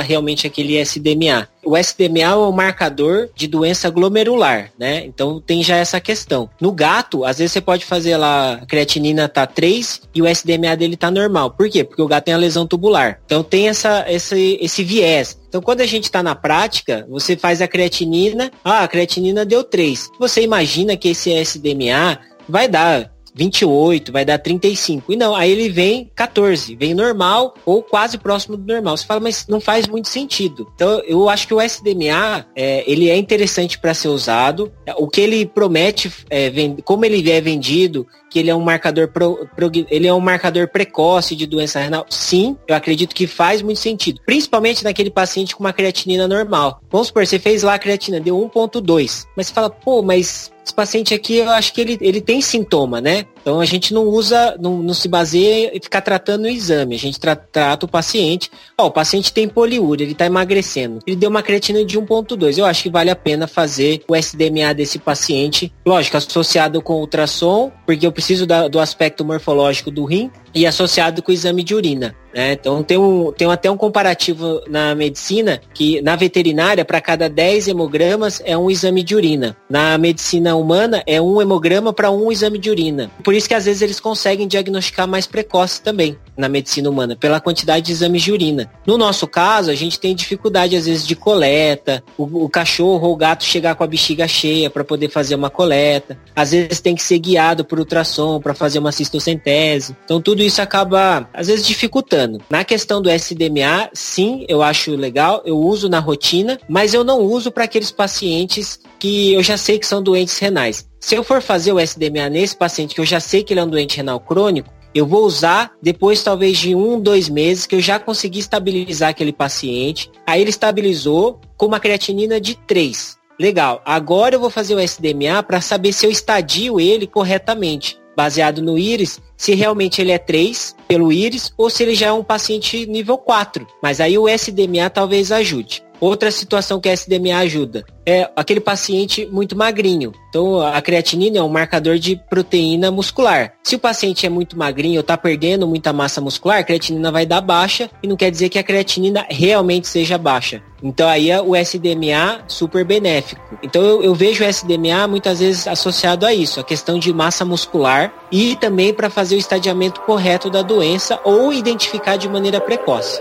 [0.00, 1.48] realmente aquele SDMA.
[1.64, 5.04] O SDMA é o marcador de doença glomerular, né?
[5.04, 6.48] Então tem já essa questão.
[6.60, 10.76] No gato, às vezes você pode fazer lá, a creatinina tá 3 e o SDMA
[10.76, 11.50] dele tá normal.
[11.50, 11.84] Por quê?
[11.84, 13.20] Porque o gato tem a lesão tubular.
[13.26, 15.38] Então tem essa, esse, esse viés.
[15.48, 19.64] Então, quando a gente está na prática, você faz a creatinina, ah, a creatinina deu
[19.64, 20.10] 3.
[20.18, 25.12] Você imagina que esse SDMA vai dar 28, vai dar 35.
[25.12, 28.96] E não, aí ele vem 14, vem normal ou quase próximo do normal.
[28.96, 30.70] Você fala, mas não faz muito sentido.
[30.74, 34.72] Então, eu acho que o SDMA, é, ele é interessante para ser usado.
[34.96, 36.50] O que ele promete, é,
[36.84, 40.68] como ele é vendido, que ele é um marcador pro, pro, ele é um marcador
[40.68, 42.06] precoce de doença renal?
[42.08, 44.20] Sim, eu acredito que faz muito sentido.
[44.24, 46.80] Principalmente naquele paciente com uma creatinina normal.
[46.90, 49.26] Vamos supor, você fez lá a creatina, deu 1.2.
[49.36, 53.26] Mas você fala, pô, mas paciente aqui, eu acho que ele, ele tem sintoma, né?
[53.40, 56.94] Então a gente não usa, não, não se baseia em ficar tratando o exame.
[56.94, 58.50] A gente tra trata o paciente.
[58.78, 60.98] Ó, o paciente tem poliúria, ele está emagrecendo.
[61.06, 62.58] Ele deu uma creatina de 1.2.
[62.58, 65.72] Eu acho que vale a pena fazer o SDMA desse paciente.
[65.84, 71.22] Lógico, associado com ultrassom, porque eu preciso da, do aspecto morfológico do rim e associado
[71.22, 72.14] com o exame de urina.
[72.34, 72.52] Né?
[72.52, 77.68] Então tem, um, tem até um comparativo na medicina que na veterinária, para cada 10
[77.68, 79.56] hemogramas é um exame de urina.
[79.68, 83.10] Na medicina humana é um hemograma para um exame de urina.
[83.30, 87.40] Por isso que às vezes eles conseguem diagnosticar mais precoce também na medicina humana, pela
[87.40, 88.68] quantidade de exames de urina.
[88.84, 93.12] No nosso caso, a gente tem dificuldade às vezes de coleta, o, o cachorro ou
[93.12, 96.18] o gato chegar com a bexiga cheia para poder fazer uma coleta.
[96.34, 99.94] Às vezes tem que ser guiado por ultrassom para fazer uma cistocentese.
[100.04, 102.42] Então tudo isso acaba às vezes dificultando.
[102.50, 107.20] Na questão do SDMA, sim, eu acho legal, eu uso na rotina, mas eu não
[107.20, 110.89] uso para aqueles pacientes que eu já sei que são doentes renais.
[111.00, 113.64] Se eu for fazer o SDMA nesse paciente que eu já sei que ele é
[113.64, 117.80] um doente renal crônico, eu vou usar depois talvez de um, dois meses que eu
[117.80, 120.10] já consegui estabilizar aquele paciente.
[120.26, 123.18] Aí ele estabilizou com uma creatinina de 3.
[123.38, 123.80] Legal.
[123.84, 128.76] Agora eu vou fazer o SDMA para saber se eu estadio ele corretamente, baseado no
[128.76, 132.84] íris, se realmente ele é 3 pelo íris ou se ele já é um paciente
[132.86, 133.66] nível 4.
[133.82, 135.82] Mas aí o SDMA talvez ajude.
[136.00, 140.12] Outra situação que a SDMA ajuda é aquele paciente muito magrinho.
[140.30, 143.52] Então, a creatinina é um marcador de proteína muscular.
[143.62, 147.26] Se o paciente é muito magrinho ou está perdendo muita massa muscular, a creatinina vai
[147.26, 150.62] dar baixa e não quer dizer que a creatinina realmente seja baixa.
[150.82, 153.58] Então, aí é o SDMA super benéfico.
[153.62, 157.44] Então, eu, eu vejo o SDMA muitas vezes associado a isso, a questão de massa
[157.44, 163.20] muscular e também para fazer o estadiamento correto da doença ou identificar de maneira precoce.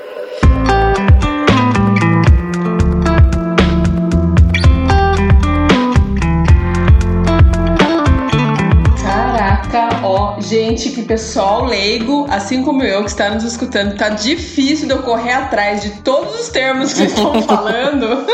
[10.39, 15.03] Gente, que pessoal leigo, assim como eu que está nos escutando, tá difícil de eu
[15.03, 18.25] correr atrás de todos os termos que vocês estão falando.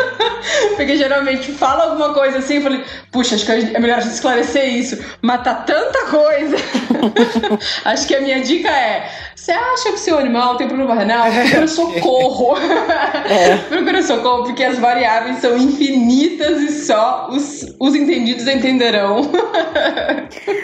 [0.76, 4.14] Porque geralmente fala alguma coisa assim, eu falei, puxa, acho que é melhor a gente
[4.14, 5.04] esclarecer isso.
[5.22, 6.58] Mas tá tanta coisa.
[7.86, 11.30] acho que a minha dica é: você acha que o seu animal tem problema renal?
[11.32, 12.56] Procura socorro.
[13.26, 13.58] É.
[13.58, 19.30] Procura socorro, porque as variáveis são infinitas e só os, os entendidos entenderão.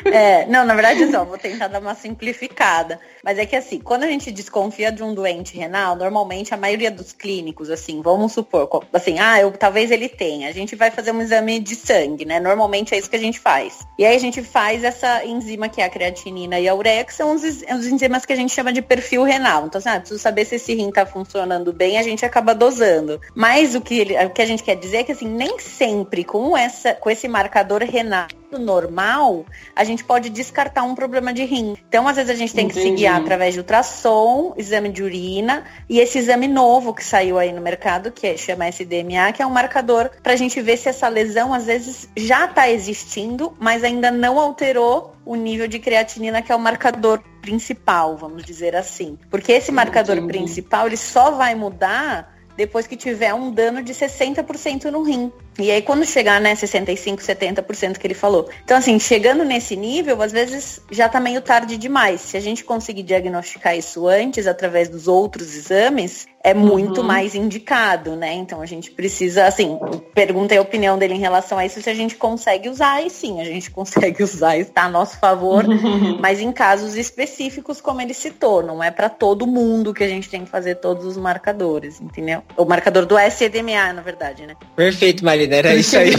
[0.06, 3.00] é, não, na verdade, só, vou tentar dar uma simplificada.
[3.24, 6.90] Mas é que assim, quando a gente desconfia de um doente renal, normalmente a maioria
[6.90, 10.50] dos clínicos, assim, vamos supor, assim, ah, eu, talvez ele tenha.
[10.50, 12.40] A gente vai fazer um exame de sangue, né?
[12.40, 13.80] Normalmente é isso que a gente faz.
[13.98, 17.14] E aí a gente faz essa enzima que é a creatinina e a ureia, que
[17.14, 19.66] são os, os enzimas que a gente chama de perfil renal.
[19.66, 23.20] Então, assim, ah, preciso saber se esse rim tá funcionando bem, a gente acaba dosando.
[23.36, 26.24] Mas o que, ele, o que a gente quer dizer é que, assim, nem sempre
[26.24, 28.28] com, essa, com esse marcador renal
[28.60, 31.78] normal, a gente pode descartar um problema de rim.
[31.88, 32.82] Então, às vezes, a gente tem Entendi.
[32.82, 37.54] que seguir através de ultrassom, exame de urina e esse exame novo que saiu aí
[37.54, 40.90] no mercado, que é, chama SDMA, que é um marcador para a gente ver se
[40.90, 46.42] essa lesão, às vezes, já está existindo, mas ainda não alterou o nível de creatinina,
[46.42, 49.18] que é o marcador principal, vamos dizer assim.
[49.30, 50.34] Porque esse marcador Entendi.
[50.34, 55.32] principal, ele só vai mudar depois que tiver um dano de 60% no rim.
[55.58, 58.50] E aí quando chegar, né, 65, 70% que ele falou.
[58.64, 62.22] Então assim, chegando nesse nível, às vezes já tá meio tarde demais.
[62.22, 67.08] Se a gente conseguir diagnosticar isso antes através dos outros exames, é muito uhum.
[67.08, 68.34] mais indicado, né?
[68.34, 69.78] Então a gente precisa, assim,
[70.14, 73.40] pergunta a opinião dele em relação a isso, se a gente consegue usar, e sim,
[73.40, 76.18] a gente consegue usar, está a nosso favor, uhum.
[76.22, 80.30] mas em casos específicos, como ele citou, não é para todo mundo que a gente
[80.30, 82.42] tem que fazer todos os marcadores, entendeu?
[82.58, 84.56] O marcador do SEDMA, na verdade, né?
[84.76, 86.12] Perfeito, Marina, era isso aí.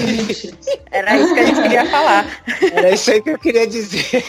[0.90, 2.26] era isso que a gente queria falar.
[2.72, 4.24] Era isso aí que eu queria dizer.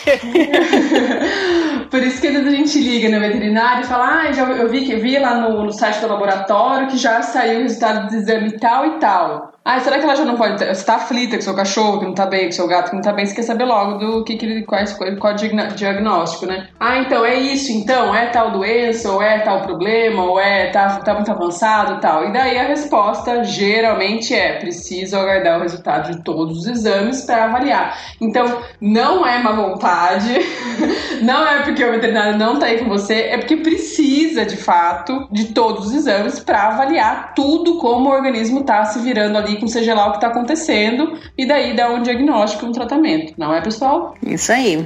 [1.89, 4.93] Por isso que a gente liga no veterinário e fala, ah, já, eu vi que
[4.93, 8.52] eu vi lá no, no site do laboratório que já saiu o resultado do exame
[8.58, 9.53] tal e tal.
[9.65, 10.63] Ah, será que ela já não pode.
[10.65, 13.02] Você tá aflita com seu cachorro que não tá bem, com seu gato que não
[13.02, 14.63] tá bem, você quer saber logo do que, que ele.
[14.63, 14.82] Qual,
[15.19, 16.67] qual o diagnóstico, né?
[16.78, 20.97] Ah, então é isso, então, é tal doença, ou é tal problema, ou é tá,
[20.97, 22.28] tá muito avançado tal.
[22.28, 27.45] E daí a resposta geralmente é preciso aguardar o resultado de todos os exames para
[27.45, 27.97] avaliar.
[28.19, 30.28] Então, não é má vontade,
[31.23, 35.26] não é porque o veterinário não tá aí com você, é porque precisa de fato
[35.32, 39.68] de todos os exames para avaliar tudo como o organismo tá se virando ali com
[39.68, 43.62] seja lá o que está acontecendo e daí dá um diagnóstico, um tratamento, não é,
[43.62, 44.16] pessoal?
[44.26, 44.86] Isso aí.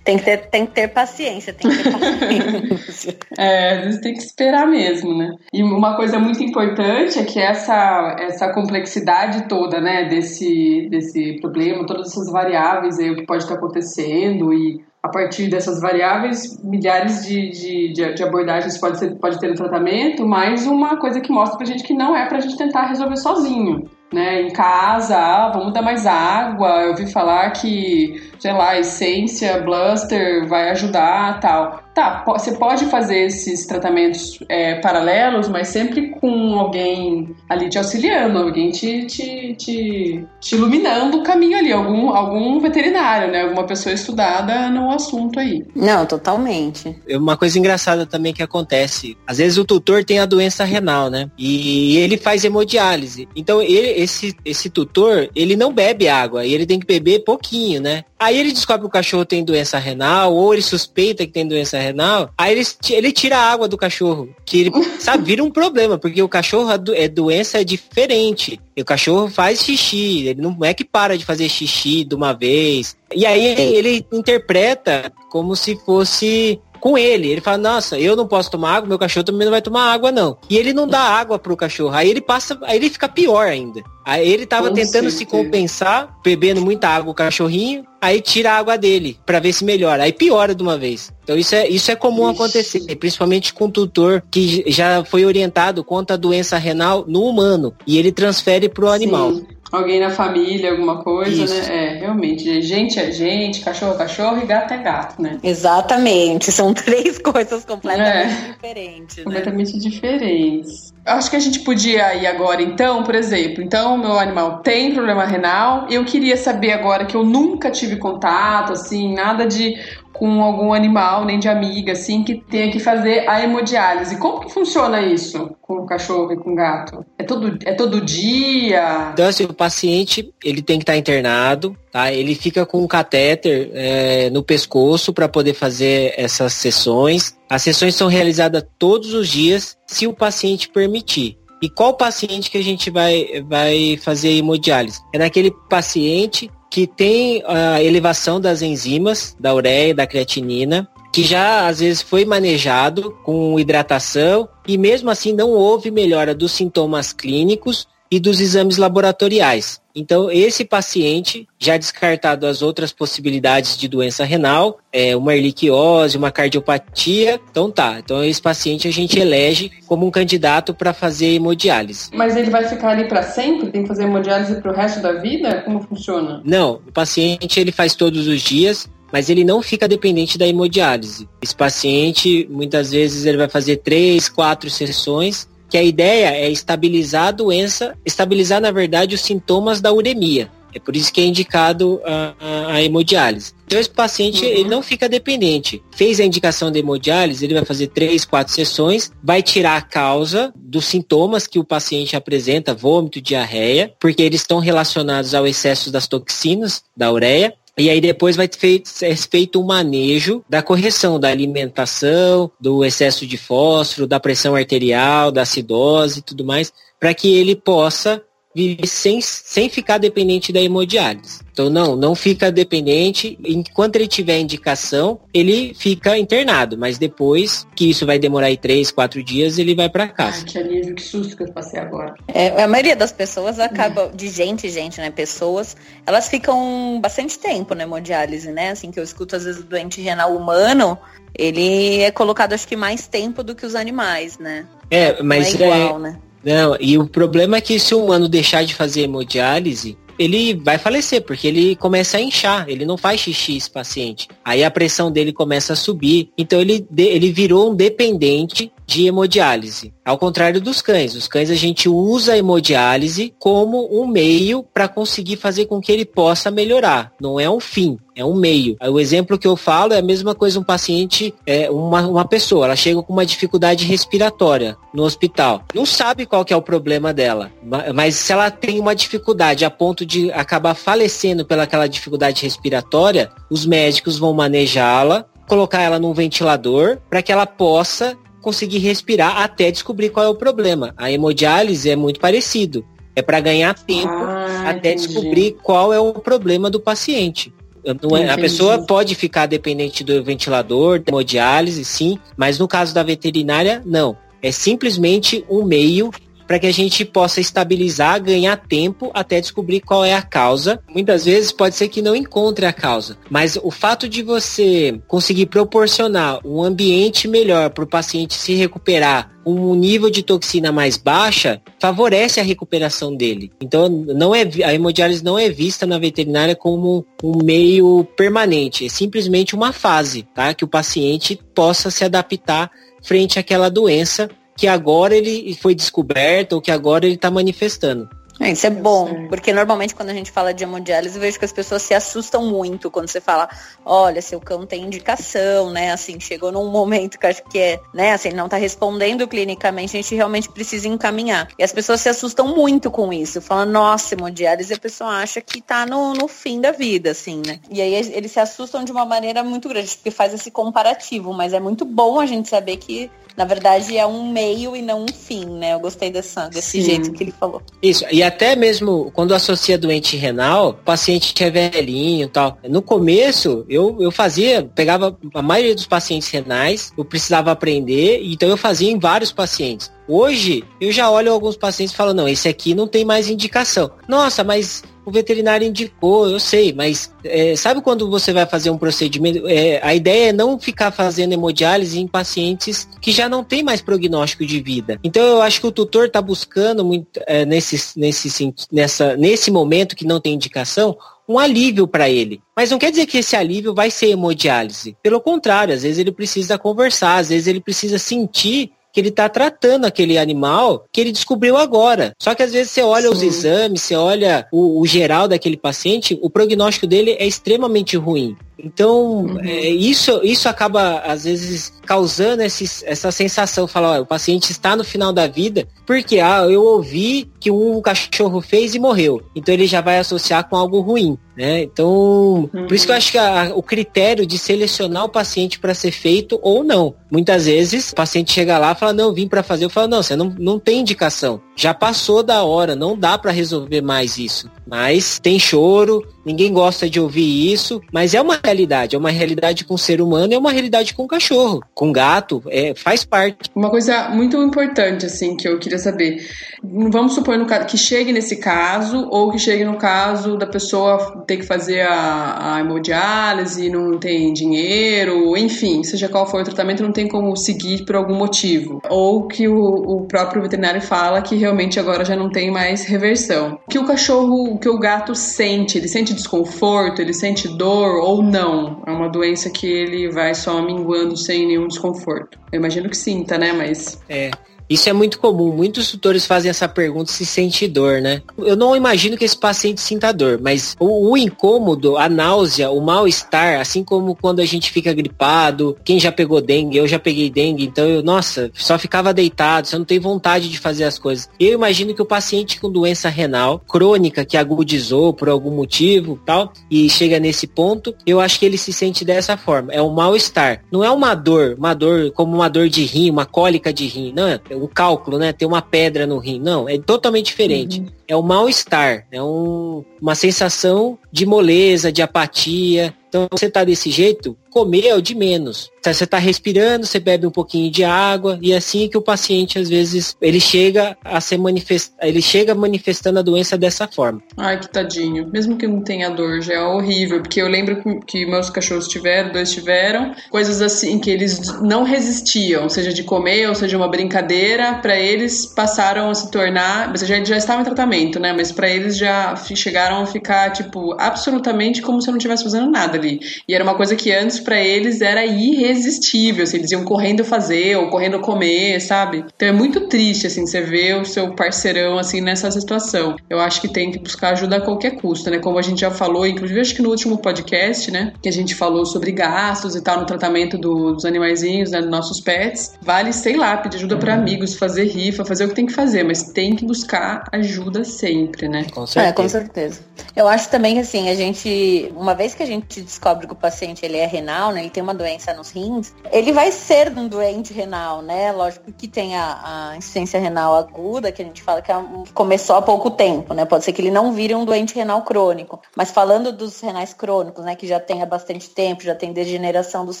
[0.04, 3.16] Tem que ter, tem que ter paciência, tem que ter paciência.
[3.38, 5.34] é, às vezes tem que esperar mesmo, né?
[5.52, 11.86] E uma coisa muito importante é que essa, essa complexidade toda, né, desse, desse problema,
[11.86, 17.24] todas essas variáveis aí, o que pode estar acontecendo e a partir dessas variáveis, milhares
[17.26, 17.50] de,
[17.92, 21.66] de, de, abordagens pode, ser, pode ter no tratamento, mas uma coisa que mostra pra
[21.66, 25.82] gente que não é pra gente tentar resolver sozinho né, em casa, ah, vamos dar
[25.82, 26.82] mais água.
[26.82, 31.80] Eu ouvi falar que, sei lá, essência, bluster vai ajudar, tal.
[31.94, 38.38] Tá, você pode fazer esses tratamentos é, paralelos, mas sempre com alguém ali te auxiliando,
[38.38, 43.42] alguém te, te, te, te, iluminando o caminho ali, algum, algum veterinário, né?
[43.42, 45.64] Alguma pessoa estudada no assunto aí.
[45.74, 46.96] Não, totalmente.
[47.08, 49.16] É uma coisa engraçada também que acontece.
[49.26, 51.28] Às vezes o tutor tem a doença renal, né?
[51.36, 53.28] E ele faz hemodiálise.
[53.34, 57.80] Então ele, esse, esse tutor, ele não bebe água e ele tem que beber pouquinho,
[57.80, 58.04] né?
[58.20, 61.78] Aí ele descobre que o cachorro tem doença renal, ou ele suspeita que tem doença
[61.80, 65.98] renal, aí ele, ele tira a água do cachorro, que ele, sabe, vira um problema,
[65.98, 68.60] porque o cachorro é doença é diferente.
[68.76, 72.32] E o cachorro faz xixi, ele não é que para de fazer xixi de uma
[72.32, 72.96] vez.
[73.14, 77.28] E aí ele interpreta como se fosse com ele.
[77.28, 80.10] Ele fala, nossa, eu não posso tomar água, meu cachorro também não vai tomar água,
[80.10, 80.36] não.
[80.48, 81.94] E ele não dá água pro cachorro.
[81.94, 83.82] Aí ele passa, aí ele fica pior ainda.
[84.04, 85.18] Aí ele tava com tentando certeza.
[85.18, 89.64] se compensar, bebendo muita água o cachorrinho, aí tira a água dele para ver se
[89.64, 90.04] melhora.
[90.04, 91.12] Aí piora de uma vez.
[91.22, 92.34] Então isso é, isso é comum Ixi.
[92.34, 97.74] acontecer, principalmente com o tutor que já foi orientado contra a doença renal no humano
[97.86, 98.94] e ele transfere pro Sim.
[98.94, 99.40] animal.
[99.70, 101.68] Alguém na família, alguma coisa, Isso.
[101.68, 101.94] né?
[101.94, 102.60] É, realmente.
[102.60, 105.38] Gente é gente, cachorro é cachorro e gato é gato, né?
[105.44, 106.50] Exatamente.
[106.50, 109.16] São três coisas completamente é, diferentes.
[109.18, 109.24] Né?
[109.24, 110.89] Completamente diferentes.
[111.10, 113.62] Acho que a gente podia ir agora, então, por exemplo.
[113.62, 115.86] Então, meu animal tem problema renal.
[115.90, 119.74] Eu queria saber agora que eu nunca tive contato, assim, nada de
[120.20, 124.18] com algum animal, nem de amiga, assim, que tenha que fazer a hemodiálise.
[124.18, 127.06] Como que funciona isso com o cachorro e com o gato?
[127.18, 129.12] É todo, é todo dia?
[129.14, 132.12] Então, assim, o paciente, ele tem que estar internado, tá?
[132.12, 137.34] Ele fica com um catéter é, no pescoço para poder fazer essas sessões.
[137.48, 141.38] As sessões são realizadas todos os dias, se o paciente permitir.
[141.62, 145.00] E qual paciente que a gente vai, vai fazer hemodiálise?
[145.14, 151.66] É naquele paciente que tem a elevação das enzimas, da ureia, da creatinina, que já
[151.66, 157.88] às vezes foi manejado com hidratação e mesmo assim não houve melhora dos sintomas clínicos
[158.08, 159.79] e dos exames laboratoriais.
[159.94, 166.30] Então, esse paciente, já descartado as outras possibilidades de doença renal, é, uma erliquiose, uma
[166.30, 167.98] cardiopatia, então tá.
[167.98, 172.10] Então, esse paciente a gente elege como um candidato para fazer hemodiálise.
[172.12, 173.70] Mas ele vai ficar ali para sempre?
[173.70, 175.62] Tem que fazer hemodiálise para o resto da vida?
[175.62, 176.40] Como funciona?
[176.44, 181.28] Não, o paciente ele faz todos os dias, mas ele não fica dependente da hemodiálise.
[181.42, 187.28] Esse paciente, muitas vezes, ele vai fazer três, quatro sessões que a ideia é estabilizar
[187.28, 190.50] a doença, estabilizar, na verdade, os sintomas da uremia.
[190.74, 193.52] É por isso que é indicado a, a, a hemodiálise.
[193.66, 194.50] Então esse paciente uhum.
[194.50, 195.82] ele não fica dependente.
[195.92, 200.52] Fez a indicação de hemodiálise, ele vai fazer três, quatro sessões, vai tirar a causa
[200.56, 206.06] dos sintomas que o paciente apresenta, vômito, diarreia, porque eles estão relacionados ao excesso das
[206.06, 207.54] toxinas da ureia.
[207.80, 208.48] E aí depois vai
[208.84, 215.32] ser feito um manejo da correção da alimentação, do excesso de fósforo, da pressão arterial,
[215.32, 218.22] da acidose e tudo mais, para que ele possa
[218.54, 221.40] viver sem, sem ficar dependente da hemodiálise.
[221.52, 223.38] Então não, não fica dependente.
[223.44, 226.76] Enquanto ele tiver indicação, ele fica internado.
[226.76, 230.38] Mas depois, que isso vai demorar aí três, quatro dias, ele vai para casa.
[230.38, 232.14] Ai, que alívio, que susto que eu passei agora.
[232.28, 235.10] É, a maioria das pessoas acaba, de gente, gente, né?
[235.10, 235.76] Pessoas,
[236.06, 238.70] elas ficam bastante tempo na hemodiálise, né?
[238.70, 240.98] Assim que eu escuto às vezes o doente renal humano,
[241.36, 244.66] ele é colocado acho que mais tempo do que os animais, né?
[244.90, 246.02] É, mas não é igual, é...
[246.02, 246.18] né?
[246.44, 250.76] Não, e o problema é que se o humano deixar de fazer hemodiálise, ele vai
[250.76, 254.28] falecer, porque ele começa a inchar, ele não faz xixi esse paciente.
[254.44, 256.30] Aí a pressão dele começa a subir.
[256.36, 259.94] Então ele, ele virou um dependente de hemodiálise.
[260.04, 261.14] Ao contrário dos cães.
[261.14, 265.90] Os cães a gente usa a hemodiálise como um meio para conseguir fazer com que
[265.90, 267.14] ele possa melhorar.
[267.18, 268.76] Não é um fim, é um meio.
[268.80, 272.66] O exemplo que eu falo é a mesma coisa um paciente, é uma, uma pessoa,
[272.66, 275.64] ela chega com uma dificuldade respiratória no hospital.
[275.74, 277.50] Não sabe qual que é o problema dela,
[277.94, 283.64] mas se ela tem uma dificuldade a ponto de acabar falecendo pelaquela dificuldade respiratória, os
[283.66, 290.10] médicos vão manejá-la, colocar ela num ventilador para que ela possa conseguir respirar até descobrir
[290.10, 290.94] qual é o problema.
[290.96, 292.84] A hemodiálise é muito parecido.
[293.14, 295.08] É para ganhar tempo ah, até entendi.
[295.08, 297.52] descobrir qual é o problema do paciente.
[297.84, 303.02] É, a pessoa pode ficar dependente do ventilador, da hemodiálise, sim, mas no caso da
[303.02, 304.16] veterinária, não.
[304.42, 306.10] É simplesmente um meio
[306.50, 310.82] para que a gente possa estabilizar, ganhar tempo até descobrir qual é a causa.
[310.92, 315.46] Muitas vezes pode ser que não encontre a causa, mas o fato de você conseguir
[315.46, 321.62] proporcionar um ambiente melhor para o paciente se recuperar um nível de toxina mais baixa
[321.80, 323.52] favorece a recuperação dele.
[323.60, 328.88] Então, não é a hemodiálise não é vista na veterinária como um meio permanente, é
[328.88, 330.52] simplesmente uma fase, tá?
[330.52, 332.72] Que o paciente possa se adaptar
[333.02, 334.28] frente àquela doença
[334.60, 338.06] que agora ele foi descoberto ou que agora ele está manifestando.
[338.40, 341.52] Isso é bom, porque normalmente quando a gente fala de hemodiálise, eu vejo que as
[341.52, 343.48] pessoas se assustam muito quando você fala,
[343.84, 345.92] olha, seu cão tem indicação, né?
[345.92, 348.12] Assim, chegou num momento que acho que é, né?
[348.12, 351.48] Assim, não tá respondendo clinicamente, a gente realmente precisa encaminhar.
[351.58, 355.60] E as pessoas se assustam muito com isso, falando, nossa, hemodiálise, a pessoa acha que
[355.60, 357.60] tá no, no fim da vida, assim, né?
[357.70, 361.52] E aí eles se assustam de uma maneira muito grande, porque faz esse comparativo, mas
[361.52, 365.08] é muito bom a gente saber que na verdade é um meio e não um
[365.08, 365.72] fim, né?
[365.72, 366.82] Eu gostei dessa, desse Sim.
[366.82, 367.62] jeito que ele falou.
[367.82, 372.58] Isso, e até mesmo quando associa doente renal, paciente que é velhinho e tal.
[372.68, 378.48] No começo, eu, eu fazia, pegava a maioria dos pacientes renais, eu precisava aprender, então
[378.48, 379.90] eu fazia em vários pacientes.
[380.10, 383.92] Hoje, eu já olho alguns pacientes e falo, não, esse aqui não tem mais indicação.
[384.08, 388.76] Nossa, mas o veterinário indicou, eu sei, mas é, sabe quando você vai fazer um
[388.76, 389.46] procedimento?
[389.46, 393.80] É, a ideia é não ficar fazendo hemodiálise em pacientes que já não tem mais
[393.80, 394.98] prognóstico de vida.
[395.04, 399.94] Então eu acho que o tutor está buscando muito é, nesse, nesse, nessa, nesse momento
[399.94, 400.96] que não tem indicação
[401.28, 402.42] um alívio para ele.
[402.56, 404.96] Mas não quer dizer que esse alívio vai ser hemodiálise.
[405.00, 409.28] Pelo contrário, às vezes ele precisa conversar, às vezes ele precisa sentir que ele está
[409.28, 412.12] tratando aquele animal que ele descobriu agora.
[412.20, 413.14] Só que às vezes você olha Sim.
[413.14, 418.36] os exames, você olha o, o, geral daquele paciente, o prognóstico dele é extremamente ruim.
[418.64, 419.40] Então, uhum.
[419.40, 424.84] é, isso, isso acaba, às vezes, causando essa sensação, falar, ó, o paciente está no
[424.84, 429.20] final da vida, porque ah, eu ouvi que um cachorro fez e morreu.
[429.34, 431.18] Então ele já vai associar com algo ruim.
[431.36, 431.62] Né?
[431.62, 432.66] Então, uhum.
[432.66, 435.90] por isso que eu acho que a, o critério de selecionar o paciente para ser
[435.90, 436.94] feito ou não.
[437.10, 439.64] Muitas vezes o paciente chega lá e fala, não, vim para fazer.
[439.64, 441.40] Eu falo, não, você não, não tem indicação.
[441.56, 444.50] Já passou da hora, não dá para resolver mais isso.
[444.66, 449.64] Mas tem choro, ninguém gosta de ouvir isso, mas é uma realidade, é uma realidade
[449.64, 453.04] com o ser humano, é uma realidade com o cachorro, com o gato, é, faz
[453.04, 453.50] parte.
[453.54, 456.24] Uma coisa muito importante, assim, que eu queria saber.
[456.62, 461.38] Vamos supor no, que chegue nesse caso, ou que chegue no caso da pessoa ter
[461.38, 466.92] que fazer a, a hemodiálise, não tem dinheiro, enfim, seja qual for o tratamento, não
[466.92, 468.80] tem como seguir por algum motivo.
[468.88, 473.58] Ou que o, o próprio veterinário fala que realmente agora já não tem mais reversão.
[473.66, 475.78] O que o cachorro que o gato sente?
[475.78, 478.82] Ele sente desconforto, ele sente dor ou não?
[478.86, 482.38] É uma doença que ele vai só minguando sem nenhum desconforto.
[482.52, 483.52] Eu imagino que sinta, né?
[483.52, 484.00] Mas.
[484.08, 484.30] É.
[484.70, 485.52] Isso é muito comum.
[485.52, 488.22] Muitos tutores fazem essa pergunta se sente dor, né?
[488.38, 492.80] Eu não imagino que esse paciente sinta dor, mas o, o incômodo, a náusea, o
[492.80, 497.28] mal-estar, assim como quando a gente fica gripado, quem já pegou dengue, eu já peguei
[497.28, 501.28] dengue, então eu, nossa, só ficava deitado, você não tem vontade de fazer as coisas.
[501.40, 506.52] Eu imagino que o paciente com doença renal crônica que agudizou por algum motivo, tal,
[506.70, 509.72] e chega nesse ponto, eu acho que ele se sente dessa forma.
[509.72, 510.62] É um mal-estar.
[510.70, 514.12] Não é uma dor, uma dor como uma dor de rim, uma cólica de rim,
[514.14, 514.28] não.
[514.28, 515.32] É o cálculo, né?
[515.32, 516.40] Ter uma pedra no rim.
[516.40, 517.80] Não, é totalmente diferente.
[517.80, 517.86] Uhum.
[518.06, 522.94] É o mal-estar, é um, uma sensação de moleza, de apatia.
[523.10, 525.68] Então, você tá desse jeito, comer é o de menos.
[525.82, 529.02] Tá, você está respirando, você bebe um pouquinho de água e é assim que o
[529.02, 531.92] paciente às vezes ele chega a ser manifest...
[532.02, 534.22] ele chega manifestando a doença dessa forma.
[534.36, 535.28] Ai, que tadinho.
[535.32, 539.32] Mesmo que não tenha dor, já é horrível, porque eu lembro que meus cachorros tiveram,
[539.32, 544.74] dois tiveram, coisas assim que eles não resistiam, seja de comer ou seja uma brincadeira,
[544.74, 548.32] para eles passaram a se tornar, você já já estava em tratamento, né?
[548.32, 552.70] Mas para eles já chegaram a ficar tipo absolutamente como se eu não estivesse fazendo
[552.70, 553.20] nada ali.
[553.48, 557.76] E era uma coisa que antes para eles era irresistível, assim, eles iam correndo fazer
[557.76, 559.24] ou correndo comer, sabe?
[559.34, 563.16] Então é muito triste, assim, você ver o seu parceirão, assim, nessa situação.
[563.28, 565.38] Eu acho que tem que buscar ajuda a qualquer custo, né?
[565.38, 568.54] Como a gente já falou, inclusive acho que no último podcast, né, que a gente
[568.54, 573.12] falou sobre gastos e tal no tratamento do, dos animaizinhos, né, dos nossos pets, vale,
[573.12, 576.22] sei lá, pedir ajuda para amigos, fazer rifa, fazer o que tem que fazer, mas
[576.22, 578.66] tem que buscar ajuda sempre, né?
[578.72, 579.08] Com certeza.
[579.08, 579.80] É, com certeza.
[580.14, 583.36] Eu acho também que, assim, a gente, uma vez que a gente descobre que o
[583.36, 587.08] paciente ele é renal, né, ele tem uma doença nos rins, ele vai ser um
[587.08, 588.32] doente renal, né?
[588.32, 591.80] Lógico que tem a, a insuficiência renal aguda, que a gente fala que é
[592.14, 593.44] começou há pouco tempo, né?
[593.44, 595.60] Pode ser que ele não vire um doente renal crônico.
[595.76, 599.84] Mas falando dos renais crônicos, né, que já tem há bastante tempo, já tem degeneração
[599.84, 600.00] dos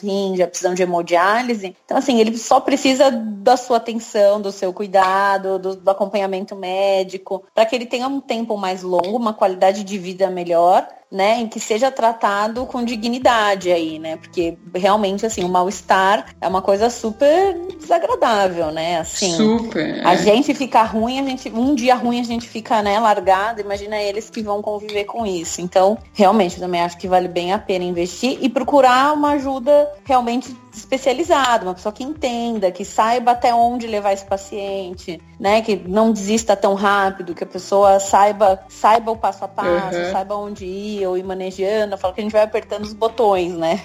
[0.00, 1.76] rins, já precisam de hemodiálise.
[1.84, 7.44] Então, assim, ele só precisa da sua atenção, do seu cuidado, do, do acompanhamento médico,
[7.54, 11.48] para que ele tenha um tempo mais longo, uma qualidade de vida melhor né, em
[11.48, 14.16] que seja tratado com dignidade aí, né?
[14.16, 18.98] Porque realmente assim, o mal-estar é uma coisa super desagradável, né?
[18.98, 20.06] Assim, super.
[20.06, 20.18] A é.
[20.18, 24.30] gente fica ruim, a gente um dia ruim a gente fica, né, largado, imagina eles
[24.30, 25.60] que vão conviver com isso.
[25.60, 29.90] Então, realmente eu também acho que vale bem a pena investir e procurar uma ajuda
[30.04, 35.60] realmente especializada, uma pessoa que entenda, que saiba até onde levar esse paciente, né?
[35.62, 40.12] Que não desista tão rápido, que a pessoa saiba, saiba o passo a passo, uhum.
[40.12, 41.94] saiba onde ir ou ir manejando.
[41.94, 43.80] Eu falo que a gente vai apertando os botões, né?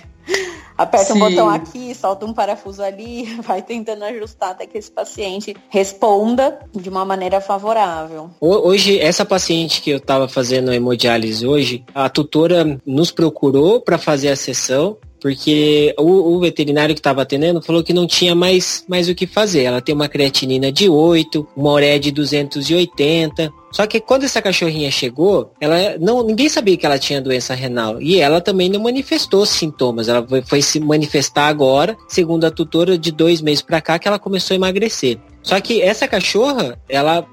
[0.78, 1.22] Aperta Sim.
[1.22, 6.60] um botão aqui, solta um parafuso ali, vai tentando ajustar até que esse paciente responda
[6.74, 8.30] de uma maneira favorável.
[8.42, 14.30] Hoje, essa paciente que eu estava fazendo hemodiálise hoje, a tutora nos procurou para fazer
[14.30, 19.10] a sessão porque o, o veterinário que estava atendendo falou que não tinha mais, mais
[19.10, 19.64] o que fazer.
[19.64, 23.52] Ela tem uma creatinina de 8, uma ureia de 280.
[23.76, 28.02] Só que quando essa cachorrinha chegou, ela não, ninguém sabia que ela tinha doença renal
[28.02, 30.08] e ela também não manifestou sintomas.
[30.08, 34.08] Ela foi, foi se manifestar agora, segundo a tutora, de dois meses para cá que
[34.08, 35.20] ela começou a emagrecer.
[35.44, 37.28] Só que essa cachorra, ela,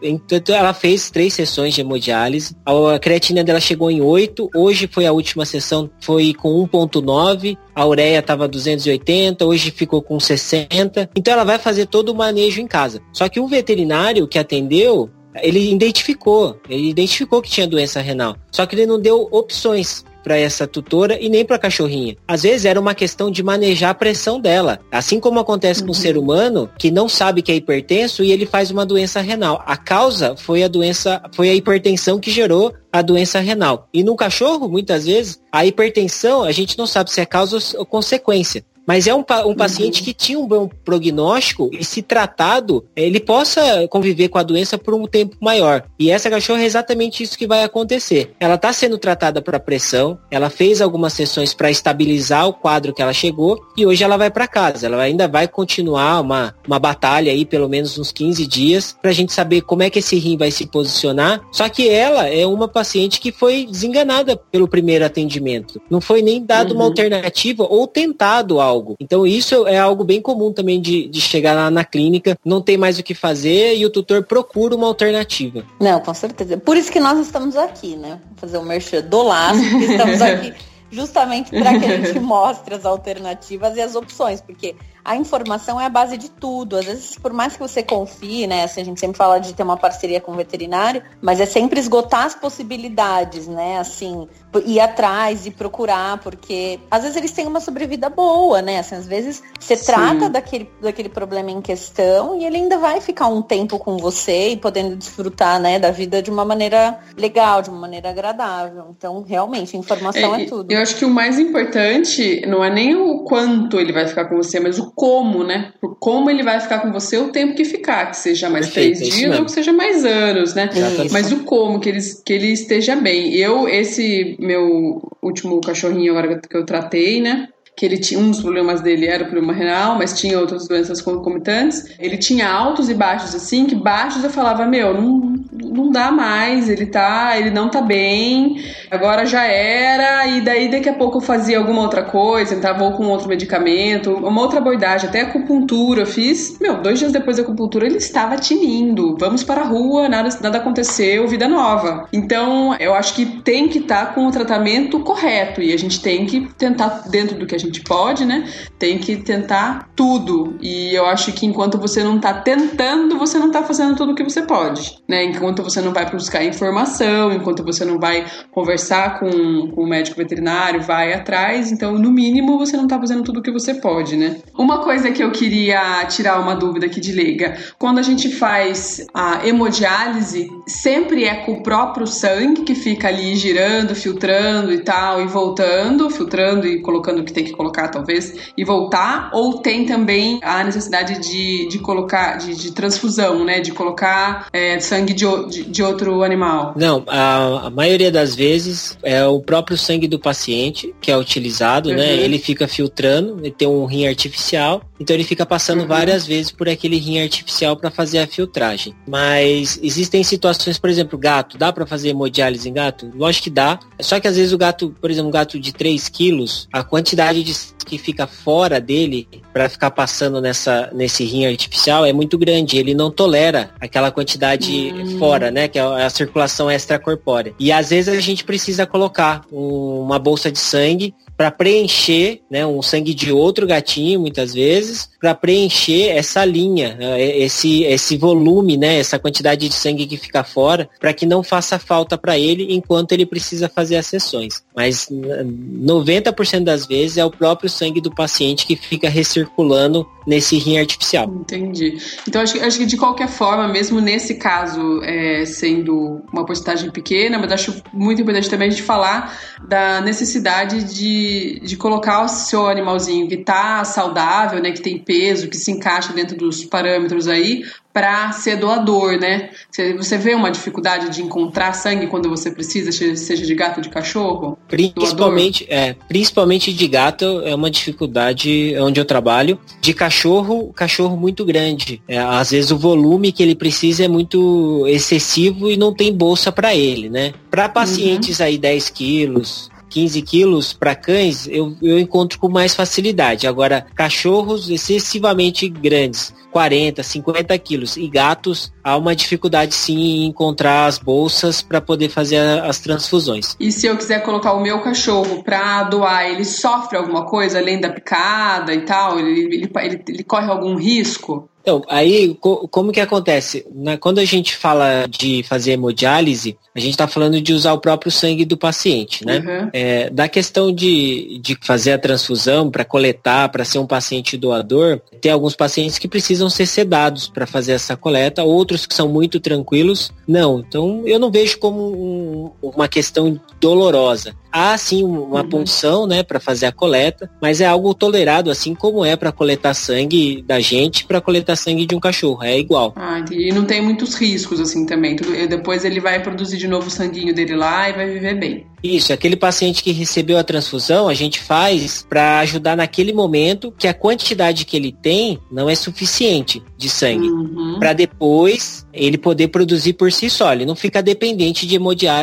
[0.48, 2.56] ela fez três sessões de hemodiálise.
[2.66, 4.50] A creatina dela chegou em 8.
[4.54, 7.56] Hoje foi a última sessão, foi com 1.9.
[7.72, 11.08] A ureia estava 280, hoje ficou com 60.
[11.16, 13.00] Então ela vai fazer todo o manejo em casa.
[13.12, 18.36] Só que o veterinário que atendeu, ele identificou, ele identificou que tinha doença renal.
[18.50, 22.16] Só que ele não deu opções para essa tutora e nem para a cachorrinha.
[22.26, 25.86] Às vezes era uma questão de manejar a pressão dela, assim como acontece uhum.
[25.86, 29.20] com o ser humano que não sabe que é hipertenso e ele faz uma doença
[29.20, 29.62] renal.
[29.66, 33.88] A causa foi a doença, foi a hipertensão que gerou a doença renal.
[33.92, 37.86] E no cachorro, muitas vezes, a hipertensão a gente não sabe se é causa ou
[37.86, 38.64] consequência.
[38.86, 40.04] Mas é um, um paciente uhum.
[40.04, 44.94] que tinha um bom prognóstico e, se tratado, ele possa conviver com a doença por
[44.94, 45.84] um tempo maior.
[45.98, 48.34] E essa cachorra é exatamente isso que vai acontecer.
[48.40, 53.02] Ela está sendo tratada para pressão, ela fez algumas sessões para estabilizar o quadro que
[53.02, 54.86] ela chegou e hoje ela vai para casa.
[54.86, 59.14] Ela ainda vai continuar uma, uma batalha aí, pelo menos uns 15 dias, para a
[59.14, 61.40] gente saber como é que esse rim vai se posicionar.
[61.52, 65.80] Só que ela é uma paciente que foi desenganada pelo primeiro atendimento.
[65.88, 66.76] Não foi nem dado uhum.
[66.76, 68.96] uma alternativa ou tentado algo algo.
[68.98, 72.76] Então isso é algo bem comum também de, de chegar lá na clínica, não tem
[72.76, 75.64] mais o que fazer e o tutor procura uma alternativa.
[75.80, 76.56] Não, com certeza.
[76.56, 78.20] Por isso que nós estamos aqui, né?
[78.36, 80.54] Fazer o um merchan do laço, estamos aqui
[80.92, 85.86] justamente para que a gente mostre as alternativas e as opções, porque a informação é
[85.86, 86.76] a base de tudo.
[86.76, 88.64] Às vezes, por mais que você confie, né?
[88.64, 91.80] Assim, a gente sempre fala de ter uma parceria com o veterinário, mas é sempre
[91.80, 93.78] esgotar as possibilidades, né?
[93.78, 94.28] Assim,
[94.64, 98.78] ir atrás e procurar, porque às vezes eles têm uma sobrevida boa, né?
[98.78, 99.86] Assim, às vezes você Sim.
[99.86, 104.50] trata daquele, daquele problema em questão e ele ainda vai ficar um tempo com você
[104.50, 108.86] e podendo desfrutar, né, da vida de uma maneira legal, de uma maneira agradável.
[108.96, 110.70] Então, realmente, informação é, é tudo.
[110.70, 114.36] Eu acho que o mais importante não é nem o quanto ele vai ficar com
[114.36, 115.72] você, mas o como, né?
[115.80, 118.98] Por como ele vai ficar com você o tempo que ficar, que seja mais Perfeito,
[118.98, 120.70] três dias ou que seja mais anos, né?
[120.72, 121.12] Exatamente.
[121.12, 123.34] Mas o como, que ele, que ele esteja bem.
[123.34, 127.48] Eu, esse meu último cachorrinho agora que eu tratei, né?
[127.74, 131.00] Que ele tinha um dos problemas dele era o problema renal, mas tinha outras doenças
[131.00, 131.86] concomitantes.
[131.98, 136.68] Ele tinha altos e baixos assim, que baixos eu falava, meu, não, não dá mais,
[136.68, 141.22] ele tá, ele não tá bem, agora já era, e daí daqui a pouco eu
[141.22, 146.06] fazia alguma outra coisa, entrava ou com outro medicamento, uma outra abordagem, até acupuntura eu
[146.06, 146.58] fiz.
[146.60, 149.16] Meu, dois dias depois da acupuntura ele estava tinindo.
[149.18, 152.06] Vamos para a rua, nada, nada aconteceu, vida nova.
[152.12, 156.02] Então, eu acho que tem que estar tá com o tratamento correto e a gente
[156.02, 158.48] tem que tentar, dentro do que a gente pode, né?
[158.78, 160.56] Tem que tentar tudo.
[160.60, 164.14] E eu acho que enquanto você não tá tentando, você não tá fazendo tudo o
[164.14, 165.24] que você pode, né?
[165.24, 170.16] Enquanto você não vai buscar informação, enquanto você não vai conversar com, com o médico
[170.16, 174.16] veterinário, vai atrás, então, no mínimo, você não tá fazendo tudo o que você pode,
[174.16, 174.36] né?
[174.56, 179.06] Uma coisa que eu queria tirar uma dúvida aqui de leiga, quando a gente faz
[179.14, 185.22] a hemodiálise, sempre é com o próprio sangue que fica ali girando, filtrando e tal,
[185.22, 189.86] e voltando, filtrando e colocando o que tem que colocar, talvez, e voltar, ou tem
[189.86, 193.60] também a necessidade de, de colocar, de, de transfusão, né?
[193.60, 196.74] De colocar é, sangue de, de, de, outro animal?
[196.76, 201.90] Não, a, a, maioria das vezes é o próprio sangue do paciente que é utilizado,
[201.90, 201.94] né?
[201.94, 202.00] uhum.
[202.00, 202.16] né?
[202.16, 205.86] Ele fica filtrando, ele tem um rim artificial, então ele fica passando uhum.
[205.86, 208.94] várias vezes por aquele rim artificial para fazer a filtragem.
[209.06, 213.10] Mas existem situações, por exemplo, gato, dá para fazer hemodiálise em gato?
[213.14, 216.08] Lógico que dá, só que às vezes o gato, por exemplo, um gato de 3
[216.08, 217.41] quilos, a quantidade
[217.84, 222.78] que fica fora dele para ficar passando nessa, nesse rim artificial é muito grande.
[222.78, 225.18] Ele não tolera aquela quantidade hum.
[225.18, 225.68] fora, né?
[225.68, 227.54] Que é a circulação extracorpórea.
[227.58, 232.64] E às vezes a gente precisa colocar um, uma bolsa de sangue para preencher, né,
[232.64, 238.76] um sangue de outro gatinho, muitas vezes, para preencher essa linha, né, esse, esse volume,
[238.76, 242.72] né, essa quantidade de sangue que fica fora, para que não faça falta para ele
[242.72, 244.62] enquanto ele precisa fazer as sessões.
[244.72, 250.78] Mas 90% das vezes é o próprio sangue do paciente que fica recirculando nesse rim
[250.78, 251.26] artificial.
[251.26, 251.98] Entendi.
[252.28, 257.38] Então acho, acho que de qualquer forma, mesmo nesse caso é, sendo uma porcentagem pequena,
[257.38, 259.36] mas acho muito importante também a gente falar
[259.66, 261.31] da necessidade de,
[261.62, 266.12] de colocar o seu animalzinho que está saudável, né, que tem peso, que se encaixa
[266.12, 269.50] dentro dos parâmetros aí, para ser doador, né?
[269.96, 273.90] Você vê uma dificuldade de encontrar sangue quando você precisa, seja de gato ou de
[273.90, 274.58] cachorro?
[274.66, 279.58] Principalmente, é, principalmente de gato é uma dificuldade onde eu trabalho.
[279.80, 282.02] De cachorro, cachorro muito grande.
[282.08, 286.50] É, às vezes o volume que ele precisa é muito excessivo e não tem bolsa
[286.50, 287.34] para ele, né?
[287.50, 288.46] Para pacientes uhum.
[288.46, 293.46] aí 10 quilos, 15 quilos para cães, eu, eu encontro com mais facilidade.
[293.46, 300.86] Agora, cachorros excessivamente grandes, 40, 50 quilos, e gatos, há uma dificuldade sim em encontrar
[300.86, 303.54] as bolsas para poder fazer as transfusões.
[303.60, 307.78] E se eu quiser colocar o meu cachorro para doar, ele sofre alguma coisa além
[307.78, 309.18] da picada e tal?
[309.18, 311.48] Ele, ele, ele, ele corre algum risco?
[311.62, 313.64] Então, aí, co como que acontece?
[313.72, 317.78] Na, quando a gente fala de fazer hemodiálise, a gente está falando de usar o
[317.78, 319.38] próprio sangue do paciente, né?
[319.38, 319.70] Uhum.
[319.72, 325.00] É, da questão de, de fazer a transfusão para coletar, para ser um paciente doador,
[325.20, 329.38] tem alguns pacientes que precisam ser sedados para fazer essa coleta, outros que são muito
[329.38, 330.58] tranquilos, não.
[330.58, 334.34] Então, eu não vejo como um, uma questão dolorosa.
[334.52, 335.48] Há sim uma uhum.
[335.48, 339.74] punção, né, para fazer a coleta, mas é algo tolerado, assim como é para coletar
[339.74, 342.92] sangue da gente, para coletar sangue de um cachorro, é igual.
[342.96, 343.48] Ah, entendi.
[343.48, 345.16] E não tem muitos riscos assim também.
[345.48, 348.71] Depois ele vai produzir de novo o sanguinho dele lá e vai viver bem.
[348.82, 353.86] Isso, aquele paciente que recebeu a transfusão, a gente faz para ajudar naquele momento que
[353.86, 357.28] a quantidade que ele tem não é suficiente de sangue.
[357.28, 357.78] Uhum.
[357.78, 360.52] Para depois ele poder produzir por si só.
[360.52, 361.78] Ele não fica dependente de,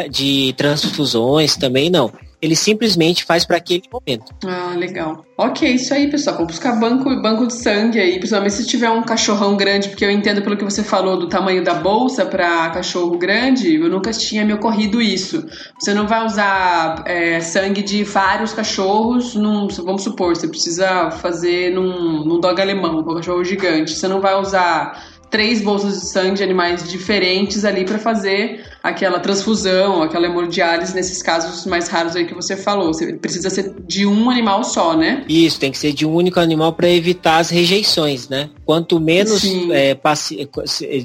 [0.10, 4.33] de transfusões também, não ele simplesmente faz para aquele momento.
[4.45, 5.25] Ah, legal.
[5.37, 6.37] Ok, isso aí, pessoal.
[6.37, 10.11] Vamos buscar banco, banco de sangue aí, principalmente se tiver um cachorrão grande, porque eu
[10.11, 14.45] entendo pelo que você falou do tamanho da bolsa para cachorro grande, eu nunca tinha
[14.45, 15.45] me ocorrido isso.
[15.79, 21.71] Você não vai usar é, sangue de vários cachorros, num, vamos supor, você precisa fazer
[21.73, 23.91] num, num dog alemão, um cachorro gigante.
[23.91, 29.19] Você não vai usar três bolsas de sangue de animais diferentes ali para fazer aquela
[29.19, 32.93] transfusão, aquela hemodiálise nesses casos mais raros aí que você falou.
[32.93, 35.23] Você precisa ser de um animal só, né?
[35.27, 38.49] Isso, tem que ser de um único animal para evitar as rejeições, né?
[38.65, 39.97] Quanto menos é,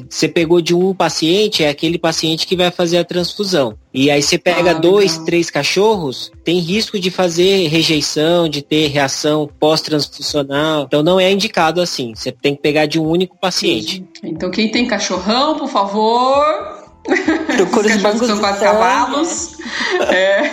[0.09, 3.77] você pegou de um paciente, é aquele paciente que vai fazer a transfusão.
[3.93, 5.27] E aí você pega ah, dois, legal.
[5.27, 10.83] três cachorros, tem risco de fazer rejeição, de ter reação pós-transfusional.
[10.83, 12.13] Então não é indicado assim.
[12.13, 14.05] Você tem que pegar de um único paciente.
[14.23, 16.84] Então quem tem cachorrão, por favor,
[17.57, 18.61] Procura os, os bancos de sangue.
[18.61, 19.57] cavalos.
[20.11, 20.51] É.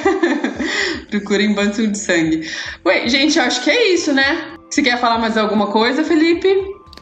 [1.10, 2.50] Procurem banco de sangue.
[2.86, 4.54] Ué, gente, eu acho que é isso, né?
[4.70, 6.48] Você quer falar mais alguma coisa, Felipe?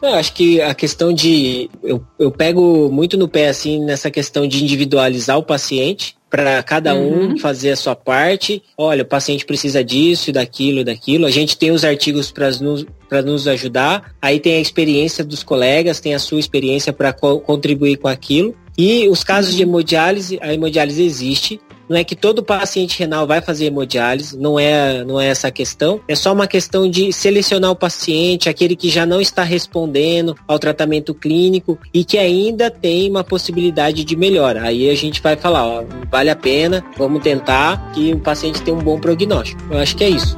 [0.02, 1.68] Eu acho que a questão de.
[1.82, 6.94] Eu, eu pego muito no pé, assim, nessa questão de individualizar o paciente para cada
[6.94, 7.38] um uhum.
[7.38, 8.62] fazer a sua parte.
[8.78, 11.26] Olha, o paciente precisa disso, daquilo, daquilo.
[11.26, 12.86] A gente tem os artigos para nos,
[13.24, 14.14] nos ajudar.
[14.22, 18.54] Aí tem a experiência dos colegas, tem a sua experiência para co contribuir com aquilo.
[18.82, 21.60] E os casos de hemodiálise, a hemodiálise existe.
[21.86, 25.50] Não é que todo paciente renal vai fazer hemodiálise, não é, não é essa a
[25.50, 26.00] questão.
[26.08, 30.58] É só uma questão de selecionar o paciente, aquele que já não está respondendo ao
[30.58, 34.62] tratamento clínico e que ainda tem uma possibilidade de melhora.
[34.62, 38.74] Aí a gente vai falar, ó, vale a pena, vamos tentar que o paciente tenha
[38.74, 39.60] um bom prognóstico.
[39.70, 40.34] Eu acho que é isso.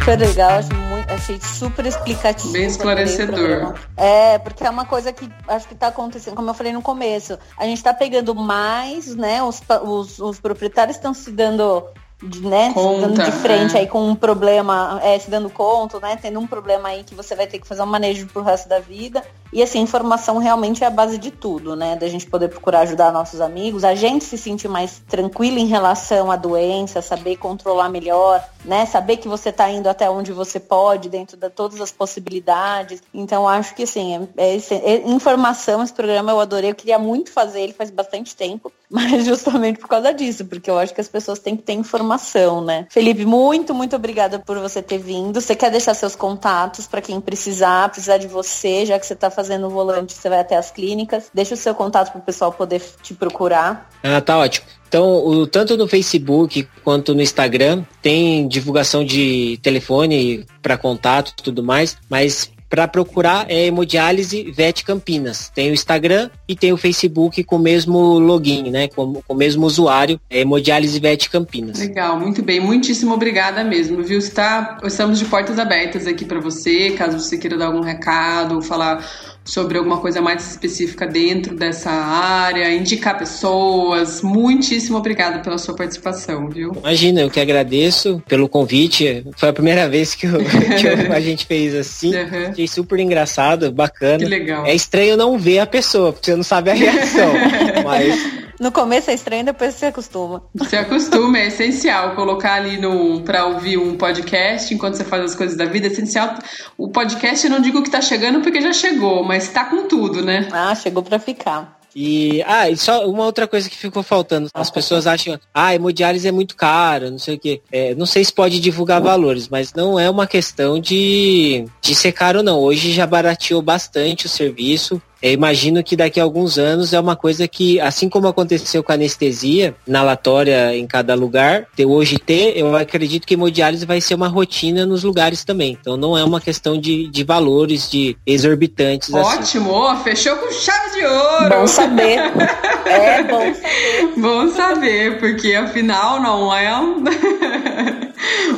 [0.00, 2.52] Super legal, acho muito, achei super explicativo.
[2.52, 3.74] Bem esclarecedor.
[3.96, 7.38] É, porque é uma coisa que acho que está acontecendo, como eu falei no começo,
[7.56, 9.42] a gente está pegando mais, né?
[9.42, 11.84] Os, os, os proprietários estão se dando
[12.22, 13.80] de, né, conta, dando de frente é.
[13.80, 17.34] aí com um problema, é, se dando conta, né, tendo um problema aí que você
[17.34, 19.22] vai ter que fazer um manejo pro resto da vida.
[19.52, 21.96] E assim, informação realmente é a base de tudo, né?
[21.96, 26.30] Da gente poder procurar ajudar nossos amigos, a gente se sentir mais tranquilo em relação
[26.30, 28.86] à doença, saber controlar melhor, né?
[28.86, 33.02] Saber que você está indo até onde você pode, dentro de todas as possibilidades.
[33.12, 37.32] Então, acho que assim, é, é, é, informação, esse programa eu adorei, eu queria muito
[37.32, 41.08] fazer ele faz bastante tempo, mas justamente por causa disso, porque eu acho que as
[41.08, 42.86] pessoas têm que ter informação, né?
[42.88, 45.40] Felipe, muito, muito obrigada por você ter vindo.
[45.40, 49.28] Você quer deixar seus contatos para quem precisar, precisar de você, já que você está
[49.30, 51.30] fazendo o volante, você vai até as clínicas.
[51.32, 53.88] Deixa o seu contato para o pessoal poder te procurar.
[54.02, 54.66] Ah, tá ótimo.
[54.88, 61.42] Então, o, tanto no Facebook quanto no Instagram tem divulgação de telefone para contato e
[61.42, 65.50] tudo mais, mas para procurar é Hemodiálise Vet Campinas.
[65.52, 68.86] Tem o Instagram e tem o Facebook com o mesmo login, né?
[68.86, 71.80] Com, com o mesmo usuário, é Hemodiálise Vet Campinas.
[71.80, 72.60] Legal, muito bem.
[72.60, 74.20] Muitíssimo obrigada mesmo, viu?
[74.20, 78.62] Está, estamos de portas abertas aqui para você, caso você queira dar algum recado ou
[78.62, 79.04] falar
[79.50, 84.22] sobre alguma coisa mais específica dentro dessa área, indicar pessoas.
[84.22, 86.72] Muitíssimo obrigada pela sua participação, viu?
[86.78, 89.26] Imagina, eu que agradeço pelo convite.
[89.36, 92.10] Foi a primeira vez que, eu, que eu, a gente fez assim.
[92.20, 92.50] Uhum.
[92.50, 94.18] Achei super engraçado, bacana.
[94.18, 94.66] Que legal.
[94.66, 97.32] É estranho não ver a pessoa, porque você não sabe a reação.
[97.82, 98.14] mas
[98.60, 100.42] no começo é estranho, depois você acostuma.
[100.68, 105.34] Se acostuma, é essencial colocar ali no para ouvir um podcast enquanto você faz as
[105.34, 105.86] coisas da vida.
[105.86, 106.34] É essencial.
[106.76, 110.22] O podcast eu não digo que tá chegando porque já chegou, mas tá com tudo,
[110.22, 110.46] né?
[110.52, 111.80] Ah, chegou para ficar.
[111.96, 114.48] E, ah, e só uma outra coisa que ficou faltando.
[114.54, 117.62] As pessoas acham, ah, hemodiálise é muito caro, não sei o quê.
[117.72, 122.12] É, não sei se pode divulgar valores, mas não é uma questão de, de ser
[122.12, 122.60] caro, não.
[122.60, 125.00] Hoje já barateou bastante o serviço.
[125.22, 128.92] Eu imagino que daqui a alguns anos é uma coisa que, assim como aconteceu com
[128.92, 134.28] a anestesia, inalatória em cada lugar, hoje ter, eu acredito que hemodiálise vai ser uma
[134.28, 135.76] rotina nos lugares também.
[135.80, 139.12] Então não é uma questão de, de valores, de exorbitantes.
[139.12, 139.38] Assim.
[139.38, 140.04] Ótimo, assim.
[140.04, 141.48] fechou com chave de ouro.
[141.48, 142.20] Bom saber.
[142.86, 144.20] é bom saber.
[144.20, 146.70] Bom saber, porque afinal não é.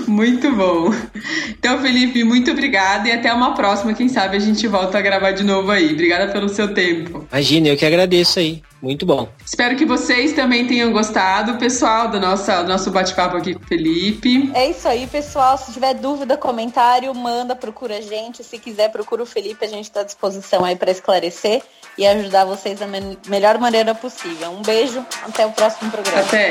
[0.07, 0.91] Muito bom.
[1.49, 3.95] Então, Felipe, muito obrigada e até uma próxima.
[3.95, 5.93] Quem sabe a gente volta a gravar de novo aí.
[5.93, 7.27] Obrigada pelo seu tempo.
[7.31, 8.63] Imagina, eu que agradeço aí.
[8.83, 9.29] Muito bom.
[9.47, 13.67] Espero que vocês também tenham gostado, pessoal, do nosso, do nosso bate-papo aqui com o
[13.67, 14.51] Felipe.
[14.55, 15.57] É isso aí, pessoal.
[15.57, 18.43] Se tiver dúvida, comentário, manda, procura a gente.
[18.43, 19.65] Se quiser, procura o Felipe.
[19.65, 21.63] A gente está à disposição aí para esclarecer
[21.97, 24.51] e ajudar vocês da me melhor maneira possível.
[24.51, 26.21] Um beijo, até o próximo programa.
[26.21, 26.51] Até.